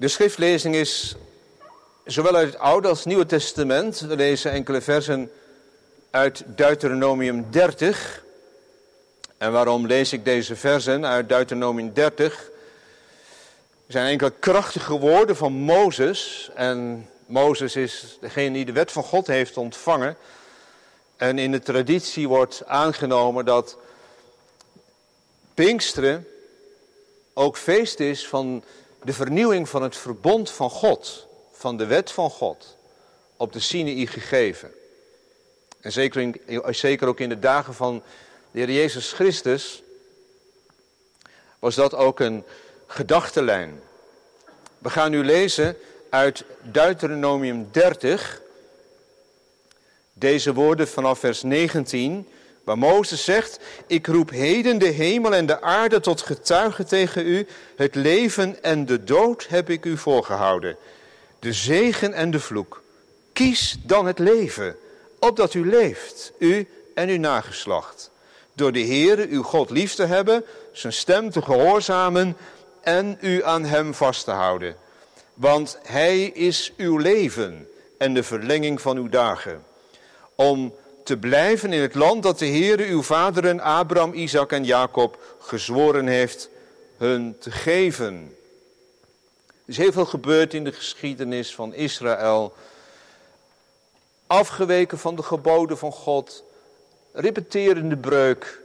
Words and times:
De 0.00 0.08
schriftlezing 0.08 0.74
is 0.74 1.14
zowel 2.04 2.36
uit 2.36 2.52
het 2.52 2.58
Oude 2.58 2.88
als 2.88 2.98
het 2.98 3.06
Nieuwe 3.06 3.26
Testament. 3.26 4.00
We 4.00 4.16
lezen 4.16 4.50
enkele 4.50 4.80
versen 4.80 5.30
uit 6.10 6.42
Deuteronomium 6.46 7.46
30. 7.50 8.24
En 9.38 9.52
waarom 9.52 9.86
lees 9.86 10.12
ik 10.12 10.24
deze 10.24 10.56
versen 10.56 11.06
uit 11.06 11.28
Deuteronomium 11.28 11.92
30? 11.92 12.50
Er 13.86 13.92
zijn 13.92 14.10
enkele 14.10 14.32
krachtige 14.38 14.98
woorden 14.98 15.36
van 15.36 15.52
Mozes. 15.52 16.50
En 16.54 17.08
Mozes 17.26 17.76
is 17.76 18.18
degene 18.20 18.52
die 18.52 18.64
de 18.64 18.72
wet 18.72 18.92
van 18.92 19.02
God 19.04 19.26
heeft 19.26 19.56
ontvangen. 19.56 20.16
En 21.16 21.38
in 21.38 21.52
de 21.52 21.60
traditie 21.60 22.28
wordt 22.28 22.62
aangenomen 22.66 23.44
dat 23.44 23.76
Pinksteren 25.54 26.26
ook 27.34 27.56
feest 27.56 28.00
is 28.00 28.28
van 28.28 28.64
de 29.02 29.12
vernieuwing 29.12 29.68
van 29.68 29.82
het 29.82 29.96
verbond 29.96 30.50
van 30.50 30.70
God, 30.70 31.26
van 31.52 31.76
de 31.76 31.86
wet 31.86 32.10
van 32.10 32.30
God, 32.30 32.76
op 33.36 33.52
de 33.52 33.60
Sinaï 33.60 34.06
gegeven. 34.06 34.72
En 35.80 35.92
zeker, 35.92 36.34
zeker 36.66 37.08
ook 37.08 37.20
in 37.20 37.28
de 37.28 37.38
dagen 37.38 37.74
van 37.74 38.02
de 38.50 38.58
Heer 38.58 38.70
Jezus 38.70 39.12
Christus 39.12 39.82
was 41.58 41.74
dat 41.74 41.94
ook 41.94 42.20
een 42.20 42.44
gedachtenlijn. 42.86 43.80
We 44.78 44.90
gaan 44.90 45.10
nu 45.10 45.24
lezen 45.24 45.76
uit 46.08 46.44
Deuteronomium 46.62 47.68
30, 47.70 48.40
deze 50.12 50.54
woorden 50.54 50.88
vanaf 50.88 51.18
vers 51.18 51.42
19, 51.42 52.28
waar 52.70 52.78
Mozes 52.78 53.24
zegt, 53.24 53.58
ik 53.86 54.06
roep 54.06 54.30
heden 54.30 54.78
de 54.78 54.88
hemel 54.88 55.34
en 55.34 55.46
de 55.46 55.60
aarde 55.60 56.00
tot 56.00 56.20
getuigen 56.20 56.86
tegen 56.86 57.26
u, 57.26 57.46
het 57.76 57.94
leven 57.94 58.62
en 58.62 58.86
de 58.86 59.04
dood 59.04 59.46
heb 59.48 59.70
ik 59.70 59.84
u 59.84 59.96
voorgehouden, 59.96 60.76
de 61.38 61.52
zegen 61.52 62.12
en 62.12 62.30
de 62.30 62.40
vloek. 62.40 62.82
Kies 63.32 63.76
dan 63.82 64.06
het 64.06 64.18
leven, 64.18 64.76
opdat 65.18 65.54
u 65.54 65.68
leeft, 65.68 66.32
u 66.38 66.68
en 66.94 67.08
uw 67.08 67.18
nageslacht. 67.18 68.10
Door 68.52 68.72
de 68.72 68.84
Heere 68.84 69.28
uw 69.28 69.42
God 69.42 69.70
lief 69.70 69.94
te 69.94 70.04
hebben, 70.04 70.44
zijn 70.72 70.92
stem 70.92 71.30
te 71.30 71.42
gehoorzamen 71.42 72.36
en 72.80 73.18
u 73.20 73.44
aan 73.44 73.64
hem 73.64 73.94
vast 73.94 74.24
te 74.24 74.30
houden. 74.30 74.76
Want 75.34 75.78
hij 75.82 76.24
is 76.24 76.72
uw 76.76 76.98
leven 76.98 77.68
en 77.98 78.14
de 78.14 78.22
verlenging 78.22 78.80
van 78.80 78.96
uw 78.96 79.08
dagen. 79.08 79.64
Om 80.34 80.74
te 81.04 81.16
blijven 81.16 81.72
in 81.72 81.80
het 81.80 81.94
land 81.94 82.22
dat 82.22 82.38
de 82.38 82.46
Heere 82.46 82.86
uw 82.86 83.02
vaderen 83.02 83.60
Abraham, 83.60 84.12
Isaac 84.12 84.52
en 84.52 84.64
Jacob 84.64 85.18
gezworen 85.40 86.06
heeft 86.06 86.48
hun 86.96 87.36
te 87.38 87.50
geven. 87.50 88.36
Er 89.46 89.52
is 89.64 89.76
heel 89.76 89.92
veel 89.92 90.04
gebeurd 90.04 90.54
in 90.54 90.64
de 90.64 90.72
geschiedenis 90.72 91.54
van 91.54 91.74
Israël. 91.74 92.54
Afgeweken 94.26 94.98
van 94.98 95.16
de 95.16 95.22
geboden 95.22 95.78
van 95.78 95.92
God, 95.92 96.44
repeterende 97.12 97.96
breuk. 97.96 98.60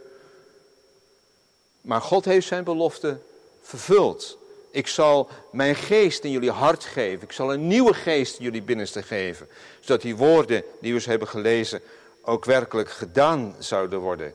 Maar 1.82 2.02
God 2.02 2.26
heeft 2.26 2.48
zijn 2.48 2.64
belofte 2.64 3.18
vervuld. 3.62 4.38
Ik 4.72 4.88
zal 4.88 5.30
mijn 5.52 5.76
geest 5.76 6.24
in 6.24 6.32
jullie 6.32 6.52
hart 6.52 6.84
geven. 6.84 7.24
Ik 7.24 7.32
zal 7.32 7.54
een 7.54 7.68
nieuwe 7.68 7.94
geest 7.94 8.38
in 8.38 8.44
jullie 8.44 8.62
binnenste 8.62 9.04
geven. 9.04 9.48
Zodat 9.80 10.02
die 10.02 10.16
woorden 10.16 10.64
die 10.82 10.94
we 10.94 11.02
hebben 11.04 11.28
gelezen 11.28 11.82
ook 12.26 12.46
werkelijk 12.46 12.92
gedaan 12.92 13.56
zouden 13.60 14.00
worden. 14.00 14.34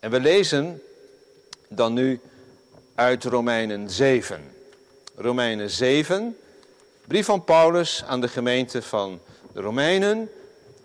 En 0.00 0.10
we 0.10 0.20
lezen 0.20 0.82
dan 1.68 1.92
nu 1.92 2.20
uit 2.94 3.24
Romeinen 3.24 3.90
7. 3.90 4.54
Romeinen 5.16 5.70
7, 5.70 6.36
brief 7.06 7.26
van 7.26 7.44
Paulus 7.44 8.04
aan 8.04 8.20
de 8.20 8.28
gemeente 8.28 8.82
van 8.82 9.20
de 9.52 9.60
Romeinen, 9.60 10.30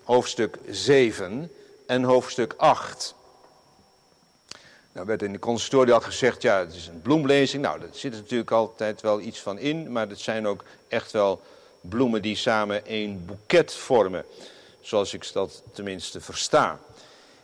hoofdstuk 0.04 0.58
7 0.70 1.52
en 1.86 2.04
hoofdstuk 2.04 2.54
8. 2.58 3.16
Nou 4.92 5.06
werd 5.06 5.22
in 5.22 5.32
de 5.32 5.40
consistorie 5.40 5.94
al 5.94 6.02
gezegd, 6.02 6.42
ja, 6.42 6.60
het 6.60 6.74
is 6.74 6.88
een 6.88 7.02
bloemlezing. 7.02 7.64
Nou, 7.64 7.80
daar 7.80 7.90
zit 7.92 8.12
natuurlijk 8.12 8.52
altijd 8.52 9.02
wel 9.02 9.20
iets 9.20 9.40
van 9.40 9.58
in, 9.60 9.92
maar 9.92 10.10
het 10.10 10.20
zijn 10.20 10.48
ook 10.48 10.64
echt 10.88 11.12
wel 11.12 11.42
bloemen 11.82 12.22
die 12.22 12.36
samen 12.36 12.82
een 12.86 13.26
boeket 13.26 13.74
vormen. 13.74 14.26
Zoals 14.81 15.14
ik 15.14 15.34
dat 15.34 15.64
tenminste 15.74 16.22
versta. 16.22 16.80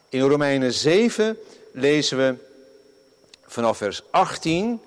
In 0.09 0.21
Romeinen 0.21 0.73
7 0.73 1.37
lezen 1.71 2.17
we 2.17 2.35
vanaf 3.45 3.77
vers 3.77 4.01
18. 4.09 4.81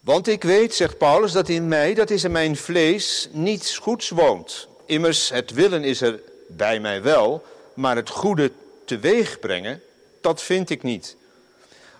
Want 0.00 0.28
ik 0.28 0.42
weet, 0.42 0.74
zegt 0.74 0.98
Paulus, 0.98 1.32
dat 1.32 1.48
in 1.48 1.68
mij, 1.68 1.94
dat 1.94 2.10
is 2.10 2.24
in 2.24 2.32
mijn 2.32 2.56
vlees, 2.56 3.28
niets 3.32 3.78
goeds 3.78 4.08
woont. 4.08 4.68
Immers, 4.86 5.28
het 5.28 5.52
willen 5.52 5.84
is 5.84 6.00
er 6.00 6.20
bij 6.46 6.80
mij 6.80 7.02
wel, 7.02 7.44
maar 7.74 7.96
het 7.96 8.08
goede 8.08 8.52
teweeg 8.84 9.38
brengen, 9.38 9.82
dat 10.20 10.42
vind 10.42 10.70
ik 10.70 10.82
niet. 10.82 11.16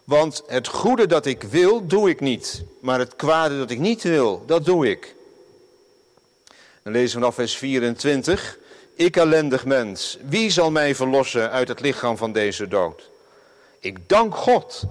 Want 0.05 0.43
het 0.47 0.69
goede 0.69 1.07
dat 1.07 1.27
ik 1.27 1.43
wil, 1.43 1.87
doe 1.87 2.09
ik 2.09 2.21
niet. 2.21 2.63
Maar 2.81 2.99
het 2.99 3.17
kwade 3.17 3.59
dat 3.59 3.71
ik 3.71 3.79
niet 3.79 4.03
wil, 4.03 4.43
dat 4.47 4.65
doe 4.65 4.91
ik. 4.91 5.15
Dan 6.89 6.97
lezen 6.97 7.15
we 7.15 7.21
vanaf 7.21 7.35
vers 7.35 7.57
24. 7.57 8.59
Ik 8.95 9.17
ellendig 9.17 9.65
mens, 9.65 10.19
wie 10.29 10.51
zal 10.51 10.71
mij 10.71 10.95
verlossen 10.95 11.51
uit 11.51 11.69
het 11.69 11.81
lichaam 11.81 12.17
van 12.17 12.33
deze 12.33 12.69
dood? 12.69 13.11
Ik 13.81 14.09
dank 14.09 14.35
God, 14.35 14.83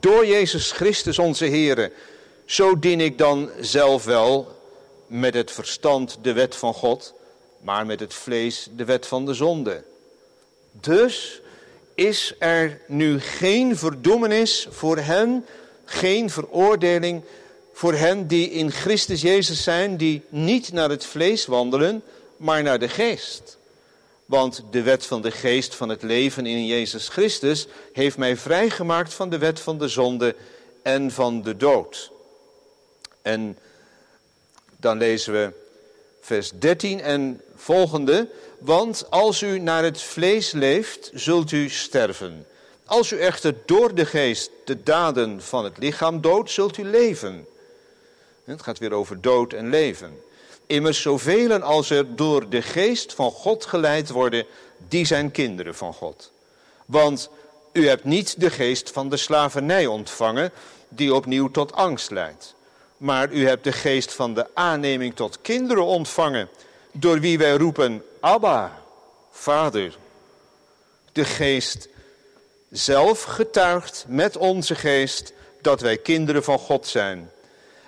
door 0.00 0.26
Jezus 0.26 0.72
Christus 0.72 1.18
onze 1.18 1.44
Heer. 1.44 1.92
Zo 2.44 2.78
dien 2.78 3.00
ik 3.00 3.18
dan 3.18 3.50
zelf 3.60 4.04
wel 4.04 4.58
met 5.06 5.34
het 5.34 5.50
verstand 5.50 6.18
de 6.22 6.32
wet 6.32 6.56
van 6.56 6.74
God, 6.74 7.14
maar 7.60 7.86
met 7.86 8.00
het 8.00 8.14
vlees 8.14 8.68
de 8.76 8.84
wet 8.84 9.06
van 9.06 9.26
de 9.26 9.34
zonde. 9.34 9.82
Dus 10.72 11.40
is 11.94 12.34
er 12.38 12.80
nu 12.86 13.20
geen 13.20 13.76
verdoemenis 13.76 14.66
voor 14.70 14.96
hen, 14.96 15.46
geen 15.84 16.30
veroordeling 16.30 17.22
voor 17.76 17.94
hen 17.94 18.26
die 18.26 18.50
in 18.50 18.70
Christus 18.70 19.20
Jezus 19.20 19.62
zijn, 19.62 19.96
die 19.96 20.22
niet 20.28 20.72
naar 20.72 20.90
het 20.90 21.04
vlees 21.04 21.46
wandelen, 21.46 22.02
maar 22.36 22.62
naar 22.62 22.78
de 22.78 22.88
geest. 22.88 23.58
Want 24.26 24.62
de 24.70 24.82
wet 24.82 25.06
van 25.06 25.22
de 25.22 25.30
geest 25.30 25.74
van 25.74 25.88
het 25.88 26.02
leven 26.02 26.46
in 26.46 26.66
Jezus 26.66 27.08
Christus 27.08 27.66
heeft 27.92 28.16
mij 28.16 28.36
vrijgemaakt 28.36 29.14
van 29.14 29.30
de 29.30 29.38
wet 29.38 29.60
van 29.60 29.78
de 29.78 29.88
zonde 29.88 30.36
en 30.82 31.10
van 31.10 31.42
de 31.42 31.56
dood. 31.56 32.10
En 33.22 33.58
dan 34.76 34.98
lezen 34.98 35.32
we 35.32 35.52
vers 36.20 36.50
13 36.58 37.00
en 37.00 37.40
volgende. 37.56 38.28
Want 38.58 39.06
als 39.10 39.42
u 39.42 39.58
naar 39.58 39.84
het 39.84 40.02
vlees 40.02 40.52
leeft, 40.52 41.10
zult 41.14 41.52
u 41.52 41.68
sterven. 41.68 42.46
Als 42.84 43.10
u 43.10 43.18
echter 43.18 43.54
door 43.66 43.94
de 43.94 44.06
geest 44.06 44.50
de 44.64 44.82
daden 44.82 45.42
van 45.42 45.64
het 45.64 45.78
lichaam 45.78 46.20
doodt, 46.20 46.50
zult 46.50 46.76
u 46.76 46.84
leven. 46.84 47.46
Het 48.46 48.62
gaat 48.62 48.78
weer 48.78 48.92
over 48.92 49.20
dood 49.20 49.52
en 49.52 49.70
leven. 49.70 50.20
Immers 50.66 51.02
zoveel 51.02 51.60
als 51.60 51.90
er 51.90 52.16
door 52.16 52.48
de 52.48 52.62
geest 52.62 53.12
van 53.12 53.30
God 53.30 53.64
geleid 53.64 54.10
worden, 54.10 54.46
die 54.88 55.04
zijn 55.04 55.30
kinderen 55.30 55.74
van 55.74 55.92
God. 55.92 56.32
Want 56.84 57.30
u 57.72 57.88
hebt 57.88 58.04
niet 58.04 58.40
de 58.40 58.50
geest 58.50 58.90
van 58.90 59.08
de 59.08 59.16
slavernij 59.16 59.86
ontvangen, 59.86 60.52
die 60.88 61.14
opnieuw 61.14 61.50
tot 61.50 61.72
angst 61.72 62.10
leidt. 62.10 62.54
Maar 62.96 63.32
u 63.32 63.46
hebt 63.46 63.64
de 63.64 63.72
geest 63.72 64.12
van 64.12 64.34
de 64.34 64.46
aanneming 64.54 65.14
tot 65.14 65.38
kinderen 65.42 65.84
ontvangen, 65.84 66.48
door 66.92 67.20
wie 67.20 67.38
wij 67.38 67.56
roepen, 67.56 68.02
Abba, 68.20 68.82
Vader. 69.30 69.96
De 71.12 71.24
geest 71.24 71.88
zelf 72.70 73.22
getuigt 73.22 74.04
met 74.08 74.36
onze 74.36 74.74
geest 74.74 75.32
dat 75.60 75.80
wij 75.80 75.96
kinderen 75.96 76.44
van 76.44 76.58
God 76.58 76.86
zijn. 76.86 77.30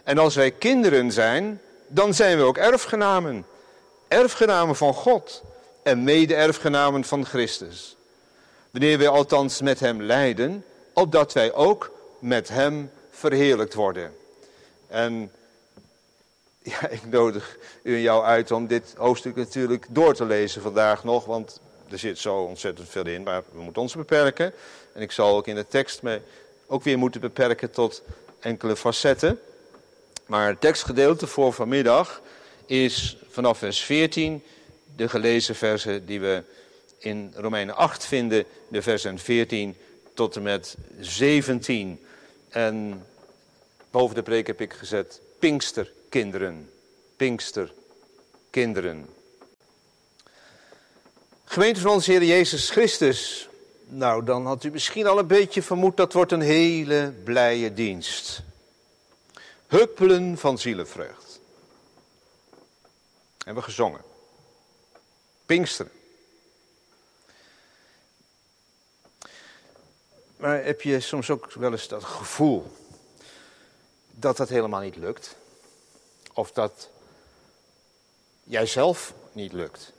En 0.09 0.19
als 0.19 0.35
wij 0.35 0.51
kinderen 0.51 1.13
zijn, 1.13 1.61
dan 1.87 2.15
zijn 2.15 2.37
we 2.37 2.43
ook 2.43 2.57
erfgenamen. 2.57 3.47
Erfgenamen 4.09 4.77
van 4.77 4.95
God 4.95 5.43
en 5.83 6.05
mede-erfgenamen 6.05 7.05
van 7.05 7.27
Christus. 7.27 7.97
Wanneer 8.71 8.99
wij 8.99 9.09
althans 9.09 9.61
met 9.61 9.81
hem 9.81 10.03
lijden, 10.03 10.65
opdat 10.93 11.33
wij 11.33 11.53
ook 11.53 11.91
met 12.19 12.49
hem 12.49 12.91
verheerlijkt 13.11 13.75
worden. 13.75 14.15
En 14.87 15.33
ja, 16.73 16.89
ik 16.89 17.07
nodig 17.07 17.57
u 17.83 17.95
en 17.95 18.01
jou 18.01 18.25
uit 18.25 18.51
om 18.51 18.67
dit 18.67 18.95
hoofdstuk 18.97 19.37
natuurlijk 19.37 19.87
door 19.89 20.15
te 20.15 20.25
lezen 20.25 20.63
vandaag 20.63 21.05
nog, 21.05 21.25
want 21.25 21.61
er 21.91 21.99
zit 21.99 22.19
zo 22.19 22.37
ontzettend 22.37 22.89
veel 22.89 23.07
in, 23.07 23.23
maar 23.23 23.43
we 23.53 23.61
moeten 23.63 23.83
ons 23.83 23.95
beperken. 23.95 24.53
En 24.93 25.03
ik 25.03 25.13
zal 25.13 25.37
ook 25.37 25.47
in 25.47 25.55
de 25.55 25.67
tekst 25.67 26.03
me 26.03 26.21
ook 26.67 26.83
weer 26.83 26.99
moeten 26.99 27.21
beperken 27.21 27.71
tot 27.71 28.03
enkele 28.41 28.77
facetten. 28.77 29.41
Maar 30.29 30.49
het 30.49 30.61
tekstgedeelte 30.61 31.27
voor 31.27 31.53
vanmiddag 31.53 32.23
is 32.67 33.17
vanaf 33.31 33.59
vers 33.59 33.81
14 33.81 34.43
de 34.97 35.09
gelezen 35.09 35.55
versen 35.55 36.07
die 36.07 36.21
we 36.21 36.43
in 36.99 37.33
Romeinen 37.37 37.77
8 37.77 38.07
vinden, 38.07 38.45
de 38.69 38.83
versen 38.83 39.19
14 39.19 39.77
tot 40.15 40.37
en 40.37 40.43
met 40.43 40.77
17. 41.01 42.01
En 42.49 43.03
Boven 43.91 44.15
de 44.15 44.23
preek 44.23 44.47
heb 44.47 44.61
ik 44.61 44.73
gezet 44.73 45.21
Pinksterkinderen. 45.39 46.71
Pinksterkinderen. 47.17 49.07
Gemeente 51.45 51.81
van 51.81 51.91
onze 51.91 52.11
Heer 52.11 52.25
Jezus 52.25 52.71
Christus. 52.71 53.49
Nou, 53.87 54.25
dan 54.25 54.47
had 54.47 54.65
u 54.65 54.71
misschien 54.71 55.07
al 55.07 55.19
een 55.19 55.27
beetje 55.27 55.63
vermoed 55.63 55.97
dat 55.97 56.13
wordt 56.13 56.33
een 56.33 56.41
hele 56.41 57.13
blije 57.25 57.73
dienst. 57.73 58.43
Huppelen 59.69 60.39
van 60.39 60.59
zielenvreugd. 60.59 61.41
Hebben 63.37 63.55
we 63.55 63.63
gezongen. 63.63 64.03
Pinksteren. 65.47 65.93
Maar 70.37 70.65
heb 70.65 70.81
je 70.81 71.01
soms 71.01 71.31
ook 71.31 71.53
wel 71.53 71.73
eens 71.73 71.89
dat 71.89 72.05
gevoel 72.05 72.73
dat 74.11 74.37
dat 74.37 74.49
helemaal 74.49 74.81
niet 74.81 74.97
lukt? 74.97 75.37
Of 76.33 76.53
dat 76.53 76.91
jijzelf 78.45 79.15
niet 79.33 79.53
lukt? 79.53 79.93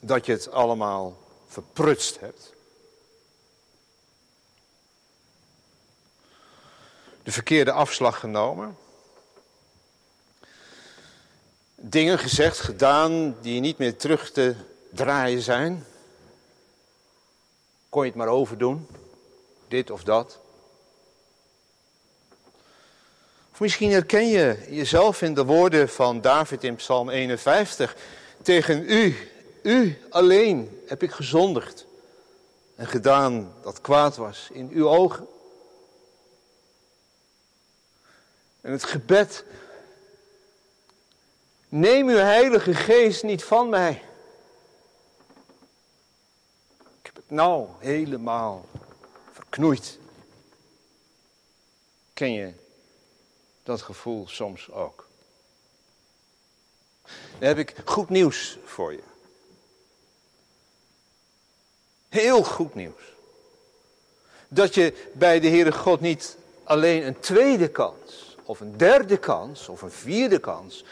Dat 0.00 0.26
je 0.26 0.32
het 0.32 0.50
allemaal 0.50 1.18
verprutst 1.46 2.20
hebt? 2.20 2.55
De 7.26 7.32
verkeerde 7.32 7.72
afslag 7.72 8.20
genomen? 8.20 8.76
Dingen 11.74 12.18
gezegd, 12.18 12.58
gedaan 12.58 13.36
die 13.40 13.60
niet 13.60 13.78
meer 13.78 13.96
terug 13.96 14.30
te 14.30 14.54
draaien 14.90 15.42
zijn? 15.42 15.86
Kon 17.88 18.02
je 18.02 18.08
het 18.08 18.18
maar 18.18 18.28
overdoen? 18.28 18.86
Dit 19.68 19.90
of 19.90 20.04
dat? 20.04 20.38
Of 23.52 23.60
misschien 23.60 23.90
herken 23.90 24.28
je 24.28 24.66
jezelf 24.70 25.22
in 25.22 25.34
de 25.34 25.44
woorden 25.44 25.88
van 25.88 26.20
David 26.20 26.64
in 26.64 26.76
Psalm 26.76 27.10
51. 27.10 27.96
Tegen 28.42 28.90
u, 28.90 29.16
u 29.62 29.98
alleen 30.10 30.82
heb 30.86 31.02
ik 31.02 31.10
gezondigd 31.10 31.86
en 32.74 32.86
gedaan 32.86 33.52
dat 33.62 33.80
kwaad 33.80 34.16
was 34.16 34.48
in 34.52 34.70
uw 34.72 34.88
ogen. 34.88 35.34
En 38.66 38.72
het 38.72 38.84
gebed, 38.84 39.44
neem 41.68 42.08
uw 42.08 42.16
heilige 42.16 42.74
geest 42.74 43.22
niet 43.22 43.44
van 43.44 43.68
mij. 43.68 44.02
nou 47.26 47.68
helemaal 47.78 48.66
verknoeid. 49.32 49.98
Ken 52.12 52.32
je 52.32 52.52
dat 53.62 53.82
gevoel 53.82 54.28
soms 54.28 54.70
ook? 54.70 55.08
Dan 57.38 57.48
heb 57.48 57.58
ik 57.58 57.74
goed 57.84 58.08
nieuws 58.08 58.58
voor 58.64 58.92
je. 58.92 59.02
Heel 62.08 62.42
goed 62.42 62.74
nieuws. 62.74 63.02
Dat 64.48 64.74
je 64.74 65.10
bij 65.12 65.40
de 65.40 65.48
Heere 65.48 65.72
God 65.72 66.00
niet 66.00 66.36
alleen 66.64 67.06
een 67.06 67.20
tweede 67.20 67.68
kans, 67.68 68.25
of 68.46 68.60
een 68.60 68.76
derde 68.76 69.16
kans, 69.16 69.68
of 69.68 69.82
een 69.82 69.90
vierde 69.90 70.38
kans, 70.38 70.84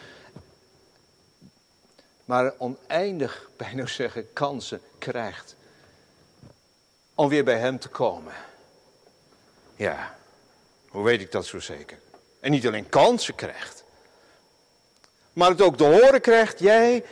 maar 2.25 2.55
oneindig, 2.59 3.49
bijna 3.57 3.87
zeggen, 3.87 4.33
kansen 4.33 4.81
krijgt 4.99 5.57
om 7.15 7.29
weer 7.29 7.45
bij 7.45 7.59
Hem 7.59 7.79
te 7.79 7.89
komen. 7.89 8.35
Ja, 9.77 10.19
hoe 10.89 11.05
weet 11.05 11.21
ik 11.21 11.33
dat 11.33 11.47
zo 11.47 11.59
zeker? 11.59 11.99
En 12.41 12.51
niet 12.51 12.67
alleen 12.67 12.89
kansen 12.89 13.35
krijgt, 13.35 13.85
maar 15.33 15.51
het 15.51 15.63
ook 15.63 15.77
te 15.77 15.85
horen 15.85 16.21
krijgt, 16.21 16.59
jij 16.59 17.05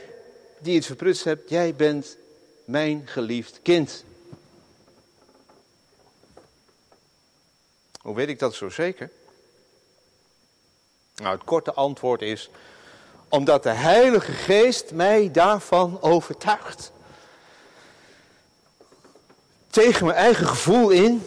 die 0.58 0.76
het 0.76 0.86
verprutst 0.86 1.24
hebt, 1.24 1.50
jij 1.50 1.74
bent 1.74 2.16
mijn 2.64 3.06
geliefd 3.06 3.60
kind. 3.62 4.04
Hoe 8.00 8.14
weet 8.14 8.28
ik 8.28 8.38
dat 8.38 8.54
zo 8.54 8.68
zeker? 8.68 9.10
Nou, 11.14 11.34
het 11.34 11.44
korte 11.44 11.72
antwoord 11.72 12.22
is, 12.22 12.50
omdat 13.28 13.62
de 13.62 13.70
Heilige 13.70 14.32
Geest 14.32 14.92
mij 14.92 15.30
daarvan 15.30 15.98
overtuigt 16.00 16.92
tegen 19.72 20.06
mijn 20.06 20.18
eigen 20.18 20.46
gevoel 20.46 20.90
in. 20.90 21.26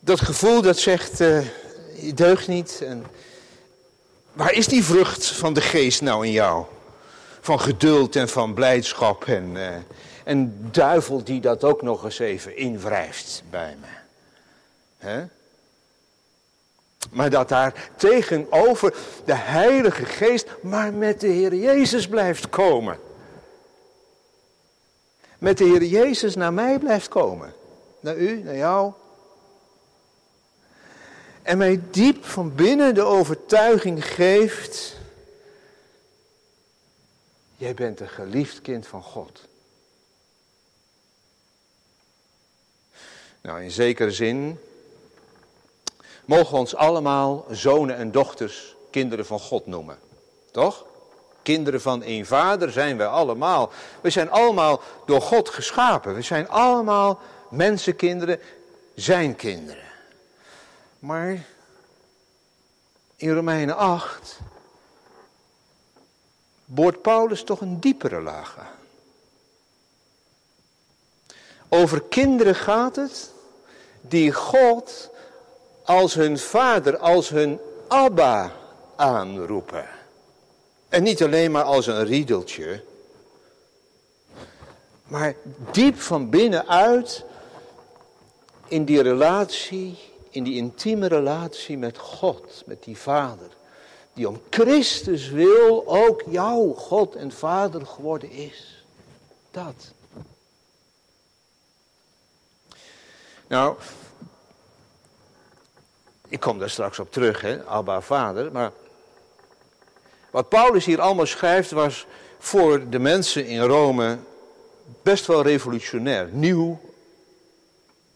Dat 0.00 0.20
gevoel 0.20 0.62
dat 0.62 0.78
zegt, 0.78 1.20
uh, 1.20 1.40
je 2.02 2.14
deugt 2.14 2.48
niet. 2.48 2.82
En 2.84 3.06
waar 4.32 4.52
is 4.52 4.66
die 4.66 4.84
vrucht 4.84 5.26
van 5.26 5.52
de 5.52 5.60
geest 5.60 6.00
nou 6.00 6.26
in 6.26 6.32
jou? 6.32 6.64
Van 7.40 7.60
geduld 7.60 8.16
en 8.16 8.28
van 8.28 8.54
blijdschap 8.54 9.24
en, 9.24 9.54
uh, 9.54 9.68
en 10.24 10.68
duivel 10.70 11.24
die 11.24 11.40
dat 11.40 11.64
ook 11.64 11.82
nog 11.82 12.04
eens 12.04 12.18
even 12.18 12.56
invrijft 12.56 13.42
bij 13.50 13.76
me. 13.80 13.86
Hè? 14.98 15.24
Maar 17.10 17.30
dat 17.30 17.48
daar 17.48 17.90
tegenover 17.96 18.94
de 19.24 19.34
Heilige 19.34 20.04
Geest 20.04 20.46
maar 20.62 20.92
met 20.92 21.20
de 21.20 21.26
Heer 21.26 21.54
Jezus 21.54 22.08
blijft 22.08 22.48
komen 22.48 22.98
met 25.44 25.58
de 25.58 25.64
Heer 25.64 25.84
Jezus 25.84 26.34
naar 26.34 26.52
mij 26.52 26.78
blijft 26.78 27.08
komen. 27.08 27.54
Naar 28.00 28.16
u, 28.16 28.42
naar 28.42 28.56
jou. 28.56 28.92
En 31.42 31.58
mij 31.58 31.80
diep 31.90 32.24
van 32.24 32.54
binnen 32.54 32.94
de 32.94 33.02
overtuiging 33.02 34.06
geeft. 34.06 34.96
Jij 37.56 37.74
bent 37.74 38.00
een 38.00 38.08
geliefd 38.08 38.60
kind 38.60 38.86
van 38.86 39.02
God. 39.02 39.48
Nou, 43.40 43.62
in 43.62 43.70
zekere 43.70 44.10
zin 44.10 44.58
mogen 46.24 46.52
we 46.52 46.58
ons 46.58 46.74
allemaal 46.74 47.44
zonen 47.50 47.96
en 47.96 48.10
dochters, 48.10 48.74
kinderen 48.90 49.26
van 49.26 49.38
God 49.38 49.66
noemen. 49.66 49.98
Toch? 50.50 50.84
Kinderen 51.42 51.80
van 51.80 52.02
één 52.02 52.26
vader 52.26 52.70
zijn 52.70 52.96
wij 52.96 53.06
allemaal. 53.06 53.70
We 54.00 54.10
zijn 54.10 54.30
allemaal 54.30 54.80
door 55.06 55.20
God 55.20 55.48
geschapen. 55.48 56.14
We 56.14 56.22
zijn 56.22 56.48
allemaal 56.48 57.20
mensenkinderen, 57.50 58.40
zijn 58.94 59.36
kinderen. 59.36 59.84
Maar 60.98 61.44
in 63.16 63.34
Romeinen 63.34 63.76
8 63.76 64.38
boort 66.64 67.02
Paulus 67.02 67.44
toch 67.44 67.60
een 67.60 67.80
diepere 67.80 68.20
laag 68.20 68.58
aan. 68.58 68.82
Over 71.68 72.02
kinderen 72.02 72.54
gaat 72.54 72.96
het 72.96 73.32
die 74.00 74.32
God 74.32 75.10
als 75.84 76.14
hun 76.14 76.38
vader, 76.38 76.98
als 76.98 77.28
hun 77.28 77.58
Abba 77.88 78.52
aanroepen. 78.96 79.88
En 80.88 81.02
niet 81.02 81.22
alleen 81.22 81.50
maar 81.50 81.62
als 81.62 81.86
een 81.86 82.04
riedeltje. 82.04 82.82
Maar 85.04 85.34
diep 85.72 86.00
van 86.00 86.30
binnenuit 86.30 87.24
in 88.66 88.84
die 88.84 89.02
relatie, 89.02 89.98
in 90.30 90.44
die 90.44 90.56
intieme 90.56 91.06
relatie 91.06 91.78
met 91.78 91.98
God, 91.98 92.62
met 92.66 92.84
die 92.84 92.98
Vader. 92.98 93.48
Die 94.12 94.28
om 94.28 94.40
Christus 94.50 95.28
wil 95.28 95.82
ook 95.86 96.22
jouw 96.26 96.72
God 96.72 97.14
en 97.14 97.32
Vader 97.32 97.86
geworden 97.86 98.30
is. 98.30 98.84
Dat. 99.50 99.92
Nou, 103.46 103.76
ik 106.34 106.40
kom 106.40 106.58
daar 106.58 106.70
straks 106.70 106.98
op 106.98 107.12
terug, 107.12 107.40
hè, 107.40 107.64
Abba 107.64 108.00
Vader, 108.00 108.52
maar 108.52 108.72
wat 110.30 110.48
Paulus 110.48 110.84
hier 110.84 111.00
allemaal 111.00 111.26
schrijft 111.26 111.70
was 111.70 112.06
voor 112.38 112.88
de 112.88 112.98
mensen 112.98 113.46
in 113.46 113.60
Rome 113.60 114.18
best 115.02 115.26
wel 115.26 115.42
revolutionair, 115.42 116.28
nieuw 116.32 116.80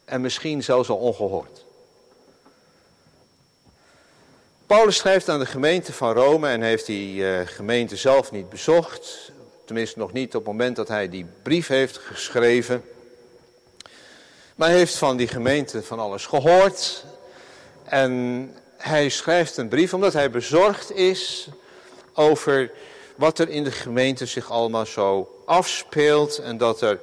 en 0.04 0.20
misschien 0.20 0.62
zelfs 0.62 0.88
al 0.88 0.96
ongehoord. 0.96 1.64
Paulus 4.66 4.96
schrijft 4.96 5.28
aan 5.28 5.38
de 5.38 5.46
gemeente 5.46 5.92
van 5.92 6.12
Rome 6.12 6.48
en 6.48 6.62
heeft 6.62 6.86
die 6.86 7.20
uh, 7.20 7.40
gemeente 7.44 7.96
zelf 7.96 8.30
niet 8.32 8.48
bezocht. 8.48 9.32
Tenminste 9.64 9.98
nog 9.98 10.12
niet 10.12 10.34
op 10.34 10.44
het 10.44 10.52
moment 10.52 10.76
dat 10.76 10.88
hij 10.88 11.08
die 11.08 11.26
brief 11.42 11.66
heeft 11.66 11.96
geschreven. 11.98 12.84
Maar 14.54 14.68
hij 14.68 14.78
heeft 14.78 14.96
van 14.96 15.16
die 15.16 15.28
gemeente 15.28 15.82
van 15.82 15.98
alles 15.98 16.26
gehoord. 16.26 17.04
En 17.88 18.52
hij 18.76 19.08
schrijft 19.08 19.56
een 19.56 19.68
brief 19.68 19.94
omdat 19.94 20.12
hij 20.12 20.30
bezorgd 20.30 20.92
is 20.92 21.48
over 22.14 22.70
wat 23.16 23.38
er 23.38 23.48
in 23.48 23.64
de 23.64 23.70
gemeente 23.70 24.26
zich 24.26 24.50
allemaal 24.50 24.86
zo 24.86 25.42
afspeelt. 25.44 26.38
En 26.38 26.56
dat 26.56 26.80
er 26.80 27.00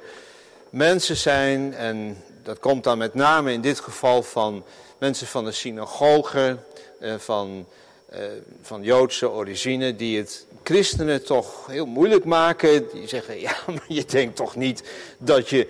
mensen 0.70 1.16
zijn 1.16 1.74
en 1.74 2.22
dat 2.42 2.58
komt 2.58 2.84
dan 2.84 2.98
met 2.98 3.14
name 3.14 3.52
in 3.52 3.60
dit 3.60 3.80
geval 3.80 4.22
van 4.22 4.64
mensen 4.98 5.26
van 5.26 5.44
de 5.44 5.52
synagoge, 5.52 6.56
eh, 7.00 7.14
van, 7.18 7.66
eh, 8.08 8.20
van 8.62 8.82
Joodse 8.82 9.30
origine, 9.30 9.96
die 9.96 10.18
het 10.18 10.46
christenen 10.62 11.24
toch 11.24 11.66
heel 11.66 11.86
moeilijk 11.86 12.24
maken. 12.24 12.88
Die 12.92 13.08
zeggen, 13.08 13.40
ja, 13.40 13.56
maar 13.66 13.84
je 13.88 14.04
denkt 14.04 14.36
toch 14.36 14.56
niet 14.56 14.82
dat 15.18 15.48
je 15.48 15.68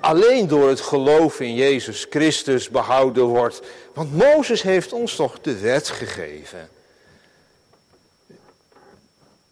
alleen 0.00 0.48
door 0.48 0.68
het 0.68 0.80
geloof 0.80 1.40
in 1.40 1.54
Jezus 1.54 2.06
Christus 2.10 2.68
behouden 2.68 3.24
wordt. 3.24 3.60
Want 3.94 4.16
Mozes 4.16 4.62
heeft 4.62 4.92
ons 4.92 5.16
toch 5.16 5.40
de 5.40 5.58
wet 5.58 5.88
gegeven. 5.88 6.68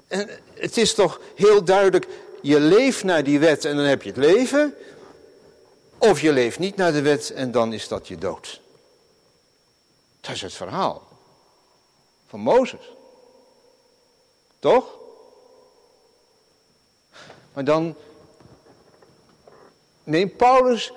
En 0.08 0.28
het 0.54 0.76
is 0.76 0.94
toch 0.94 1.20
heel 1.34 1.64
duidelijk, 1.64 2.06
je 2.42 2.60
leeft 2.60 3.04
naar 3.04 3.24
die 3.24 3.38
wet 3.38 3.64
en 3.64 3.76
dan 3.76 3.84
heb 3.84 4.02
je 4.02 4.08
het 4.08 4.18
leven. 4.18 4.74
Of 5.98 6.20
je 6.20 6.32
leeft 6.32 6.58
niet 6.58 6.76
naar 6.76 6.92
de 6.92 7.02
wet 7.02 7.30
en 7.30 7.50
dan 7.50 7.72
is 7.72 7.88
dat 7.88 8.08
je 8.08 8.18
dood. 8.18 8.60
Dat 10.20 10.34
is 10.34 10.42
het 10.42 10.54
verhaal 10.54 11.08
van 12.28 12.40
Mozes. 12.40 12.92
Toch? 14.58 14.94
Maar 17.52 17.64
dan 17.64 17.96
neemt 20.06 20.36
Paulus 20.36 20.92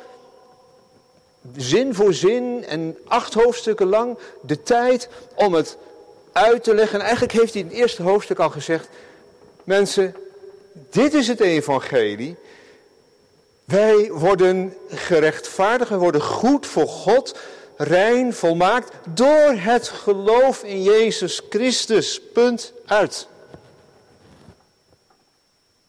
zin 1.55 1.95
voor 1.95 2.13
zin 2.13 2.65
en 2.65 2.97
acht 3.07 3.33
hoofdstukken 3.33 3.87
lang 3.87 4.17
de 4.41 4.63
tijd 4.63 5.09
om 5.35 5.53
het 5.53 5.77
uit 6.31 6.63
te 6.63 6.75
leggen. 6.75 6.99
En 6.99 7.05
eigenlijk 7.05 7.33
heeft 7.33 7.53
hij 7.53 7.61
in 7.61 7.67
het 7.67 7.77
eerste 7.77 8.03
hoofdstuk 8.03 8.39
al 8.39 8.49
gezegd: 8.49 8.89
Mensen, 9.63 10.15
dit 10.89 11.13
is 11.13 11.27
het 11.27 11.39
evangelie. 11.39 12.35
Wij 13.65 14.11
worden 14.11 14.73
gerechtvaardigd, 14.89 15.89
we 15.89 15.97
worden 15.97 16.21
goed 16.21 16.65
voor 16.65 16.87
God, 16.87 17.39
rein, 17.77 18.33
volmaakt, 18.33 18.93
door 19.13 19.51
het 19.55 19.87
geloof 19.87 20.63
in 20.63 20.83
Jezus 20.83 21.41
Christus. 21.49 22.21
Punt 22.33 22.73
uit. 22.85 23.27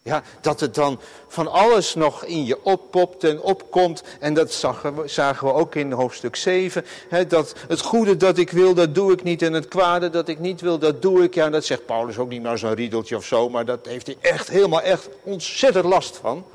Ja, 0.03 0.23
dat 0.41 0.59
het 0.59 0.75
dan 0.75 0.99
van 1.27 1.47
alles 1.47 1.95
nog 1.95 2.25
in 2.25 2.45
je 2.45 2.63
oppopt 2.63 3.23
en 3.23 3.41
opkomt. 3.41 4.03
En 4.19 4.33
dat 4.33 4.51
zagen 4.51 4.95
we, 4.95 5.07
zagen 5.07 5.47
we 5.47 5.53
ook 5.53 5.75
in 5.75 5.91
hoofdstuk 5.91 6.35
7. 6.35 6.85
Hè, 7.09 7.27
dat 7.27 7.55
het 7.67 7.81
goede 7.81 8.17
dat 8.17 8.37
ik 8.37 8.51
wil, 8.51 8.73
dat 8.73 8.95
doe 8.95 9.11
ik 9.11 9.23
niet. 9.23 9.41
En 9.41 9.53
het 9.53 9.67
kwade 9.67 10.09
dat 10.09 10.27
ik 10.27 10.39
niet 10.39 10.61
wil, 10.61 10.79
dat 10.79 11.01
doe 11.01 11.23
ik. 11.23 11.33
Ja, 11.33 11.49
dat 11.49 11.65
zegt 11.65 11.85
Paulus 11.85 12.17
ook 12.17 12.29
niet 12.29 12.43
maar 12.43 12.57
zo'n 12.57 12.73
riedeltje 12.73 13.15
of 13.15 13.25
zo. 13.25 13.49
Maar 13.49 13.65
dat 13.65 13.85
heeft 13.85 14.05
hij 14.05 14.17
echt 14.21 14.47
helemaal 14.47 14.81
echt 14.81 15.09
ontzettend 15.23 15.85
last 15.85 16.17
van. 16.17 16.45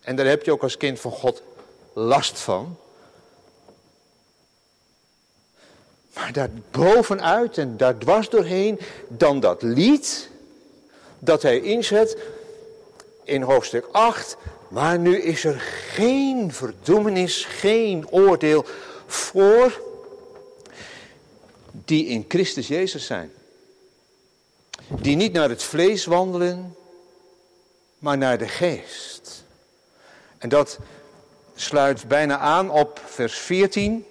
En 0.00 0.16
daar 0.16 0.26
heb 0.26 0.44
je 0.44 0.52
ook 0.52 0.62
als 0.62 0.76
kind 0.76 1.00
van 1.00 1.12
God 1.12 1.42
last 1.92 2.38
van. 2.38 2.76
Maar 6.14 6.32
daar 6.32 6.50
bovenuit 6.70 7.58
en 7.58 7.76
daar 7.76 7.98
dwars 7.98 8.28
doorheen 8.28 8.80
dan 9.08 9.40
dat 9.40 9.62
lied 9.62 10.29
dat 11.20 11.42
hij 11.42 11.60
inzet 11.60 12.16
in 13.24 13.42
hoofdstuk 13.42 13.86
8. 13.92 14.36
Maar 14.68 14.98
nu 14.98 15.20
is 15.22 15.44
er 15.44 15.60
geen 15.90 16.52
verdoemenis, 16.52 17.44
geen 17.44 18.08
oordeel 18.10 18.64
voor 19.06 19.82
die 21.84 22.06
in 22.06 22.24
Christus 22.28 22.68
Jezus 22.68 23.06
zijn. 23.06 23.32
Die 24.88 25.16
niet 25.16 25.32
naar 25.32 25.48
het 25.48 25.62
vlees 25.62 26.04
wandelen, 26.04 26.76
maar 27.98 28.18
naar 28.18 28.38
de 28.38 28.48
geest. 28.48 29.44
En 30.38 30.48
dat 30.48 30.78
sluit 31.54 32.08
bijna 32.08 32.38
aan 32.38 32.70
op 32.70 33.00
vers 33.06 33.38
14, 33.38 34.06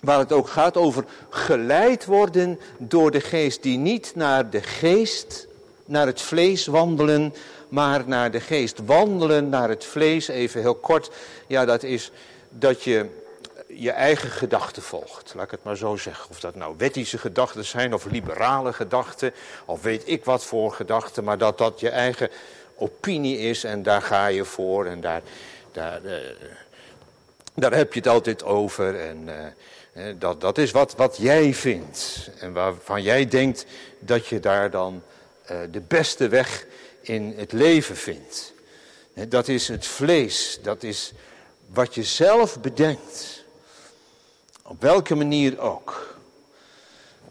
waar 0.00 0.18
het 0.18 0.32
ook 0.32 0.48
gaat 0.48 0.76
over 0.76 1.04
geleid 1.30 2.04
worden 2.04 2.60
door 2.78 3.10
de 3.10 3.20
geest, 3.20 3.62
die 3.62 3.78
niet 3.78 4.12
naar 4.14 4.50
de 4.50 4.62
geest 4.62 5.46
naar 5.84 6.06
het 6.06 6.20
vlees 6.20 6.66
wandelen, 6.66 7.34
maar 7.68 8.02
naar 8.06 8.30
de 8.30 8.40
geest. 8.40 8.78
Wandelen 8.86 9.48
naar 9.48 9.68
het 9.68 9.84
vlees, 9.84 10.28
even 10.28 10.60
heel 10.60 10.74
kort, 10.74 11.10
ja 11.46 11.64
dat 11.64 11.82
is 11.82 12.10
dat 12.48 12.82
je 12.82 13.22
je 13.66 13.90
eigen 13.90 14.30
gedachten 14.30 14.82
volgt. 14.82 15.32
Laat 15.34 15.44
ik 15.44 15.50
het 15.50 15.64
maar 15.64 15.76
zo 15.76 15.96
zeggen. 15.96 16.30
Of 16.30 16.40
dat 16.40 16.54
nou 16.54 16.74
wettische 16.78 17.18
gedachten 17.18 17.64
zijn 17.64 17.94
of 17.94 18.04
liberale 18.04 18.72
gedachten, 18.72 19.32
of 19.64 19.82
weet 19.82 20.02
ik 20.06 20.24
wat 20.24 20.44
voor 20.44 20.72
gedachten, 20.72 21.24
maar 21.24 21.38
dat 21.38 21.58
dat 21.58 21.80
je 21.80 21.88
eigen 21.88 22.30
opinie 22.76 23.38
is 23.38 23.64
en 23.64 23.82
daar 23.82 24.02
ga 24.02 24.26
je 24.26 24.44
voor 24.44 24.86
en 24.86 25.00
daar, 25.00 25.22
daar, 25.72 26.00
uh, 26.04 26.12
daar 27.54 27.74
heb 27.74 27.92
je 27.92 27.98
het 27.98 28.08
altijd 28.08 28.44
over. 28.44 29.00
En 29.00 29.28
uh, 29.96 30.04
dat, 30.18 30.40
dat 30.40 30.58
is 30.58 30.70
wat, 30.70 30.94
wat 30.96 31.16
jij 31.16 31.54
vindt 31.54 32.30
en 32.38 32.52
waarvan 32.52 33.02
jij 33.02 33.26
denkt 33.26 33.66
dat 33.98 34.26
je 34.26 34.40
daar 34.40 34.70
dan 34.70 34.94
eh, 34.94 35.13
de 35.46 35.80
beste 35.88 36.28
weg 36.28 36.66
in 37.00 37.34
het 37.36 37.52
leven 37.52 37.96
vindt. 37.96 38.52
Dat 39.28 39.48
is 39.48 39.68
het 39.68 39.86
vlees, 39.86 40.58
dat 40.62 40.82
is 40.82 41.12
wat 41.66 41.94
je 41.94 42.02
zelf 42.02 42.60
bedenkt. 42.60 43.44
Op 44.62 44.80
welke 44.80 45.14
manier 45.14 45.58
ook. 45.58 46.18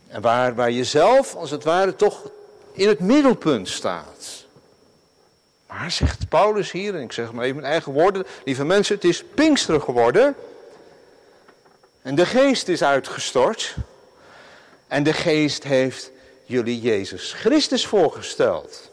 En 0.07 0.21
waar, 0.21 0.55
waar 0.55 0.71
je 0.71 0.83
zelf 0.83 1.35
als 1.35 1.51
het 1.51 1.63
ware 1.63 1.95
toch 1.95 2.29
in 2.71 2.87
het 2.87 2.99
middelpunt 2.99 3.69
staat. 3.69 4.45
Maar 5.67 5.91
zegt 5.91 6.29
Paulus 6.29 6.71
hier, 6.71 6.95
en 6.95 7.01
ik 7.01 7.11
zeg 7.11 7.31
maar 7.31 7.43
even 7.43 7.55
mijn 7.55 7.71
eigen 7.71 7.91
woorden, 7.91 8.25
lieve 8.45 8.65
mensen, 8.65 8.95
het 8.95 9.03
is 9.03 9.23
Pinkster 9.23 9.81
geworden. 9.81 10.35
En 12.01 12.15
de 12.15 12.25
geest 12.25 12.67
is 12.67 12.83
uitgestort. 12.83 13.75
En 14.87 15.03
de 15.03 15.13
geest 15.13 15.63
heeft 15.63 16.11
jullie 16.43 16.81
Jezus 16.81 17.33
Christus 17.33 17.87
voorgesteld. 17.87 18.91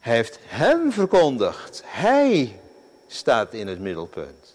Hij 0.00 0.14
heeft 0.14 0.38
hem 0.42 0.92
verkondigd. 0.92 1.82
Hij 1.84 2.60
staat 3.06 3.54
in 3.54 3.66
het 3.66 3.80
middelpunt. 3.80 4.54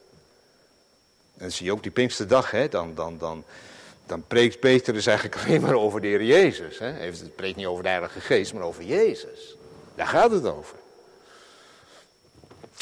En 1.37 1.51
zie 1.51 1.65
je 1.65 1.71
ook 1.71 1.83
die 1.83 1.91
Pinksterdag, 1.91 2.51
hè, 2.51 2.69
dan, 2.69 2.95
dan, 2.95 3.17
dan, 3.17 3.43
dan 4.05 4.23
preekt 4.27 4.85
dus 4.85 5.05
eigenlijk 5.05 5.37
alleen 5.45 5.61
maar 5.61 5.73
over 5.73 6.01
de 6.01 6.07
Heer 6.07 6.23
Jezus. 6.23 6.79
Hè. 6.79 6.87
Het 6.87 7.35
preekt 7.35 7.55
niet 7.55 7.65
over 7.65 7.83
de 7.83 7.89
Heilige 7.89 8.19
Geest, 8.19 8.53
maar 8.53 8.63
over 8.63 8.83
Jezus. 8.83 9.55
Daar 9.95 10.07
gaat 10.07 10.31
het 10.31 10.45
over. 10.45 10.77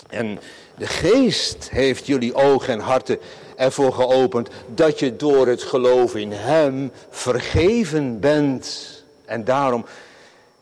En 0.10 0.40
de 0.78 0.88
geest 0.88 1.70
heeft 1.70 2.06
jullie 2.06 2.34
ogen 2.34 2.74
en 2.74 2.80
harten 2.80 3.20
ervoor 3.58 3.94
geopend 3.94 4.50
dat 4.68 5.00
je 5.00 5.16
door 5.16 5.48
het 5.48 5.64
geloof 5.64 6.16
in 6.16 6.32
Hem 6.32 6.92
vergeven 7.10 8.20
bent. 8.20 8.88
En 9.26 9.44
daarom 9.44 9.86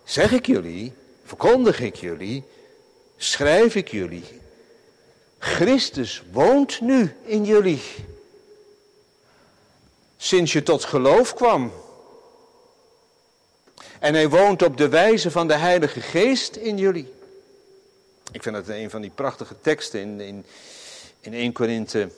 zeg 0.04 0.32
ik 0.32 0.46
jullie, 0.46 0.94
verkondig 1.26 1.80
ik 1.80 1.96
jullie, 1.96 2.44
schrijf 3.18 3.76
ik 3.76 3.88
jullie. 3.88 4.24
Christus 5.40 6.24
woont 6.32 6.82
nu 6.82 7.16
in 7.24 7.46
jullie. 7.46 7.82
Sinds 10.18 10.54
je 10.54 10.64
tot 10.64 10.84
geloof 10.84 11.34
kwam. 11.34 11.72
En 14.00 14.14
hij 14.14 14.30
woont 14.30 14.62
op 14.64 14.78
de 14.78 14.90
wijze 14.90 15.32
van 15.32 15.48
de 15.48 15.54
Heilige 15.54 16.02
Geest 16.02 16.56
in 16.56 16.78
jullie. 16.78 17.14
Ik 18.32 18.44
vind 18.44 18.56
het 18.56 18.70
een 18.70 18.90
van 18.90 19.02
die 19.02 19.12
prachtige 19.16 19.56
teksten 19.62 20.00
in, 20.00 20.22
in, 20.22 20.46
in 21.20 21.34
1 21.34 21.54
Korinthe, 21.54 22.10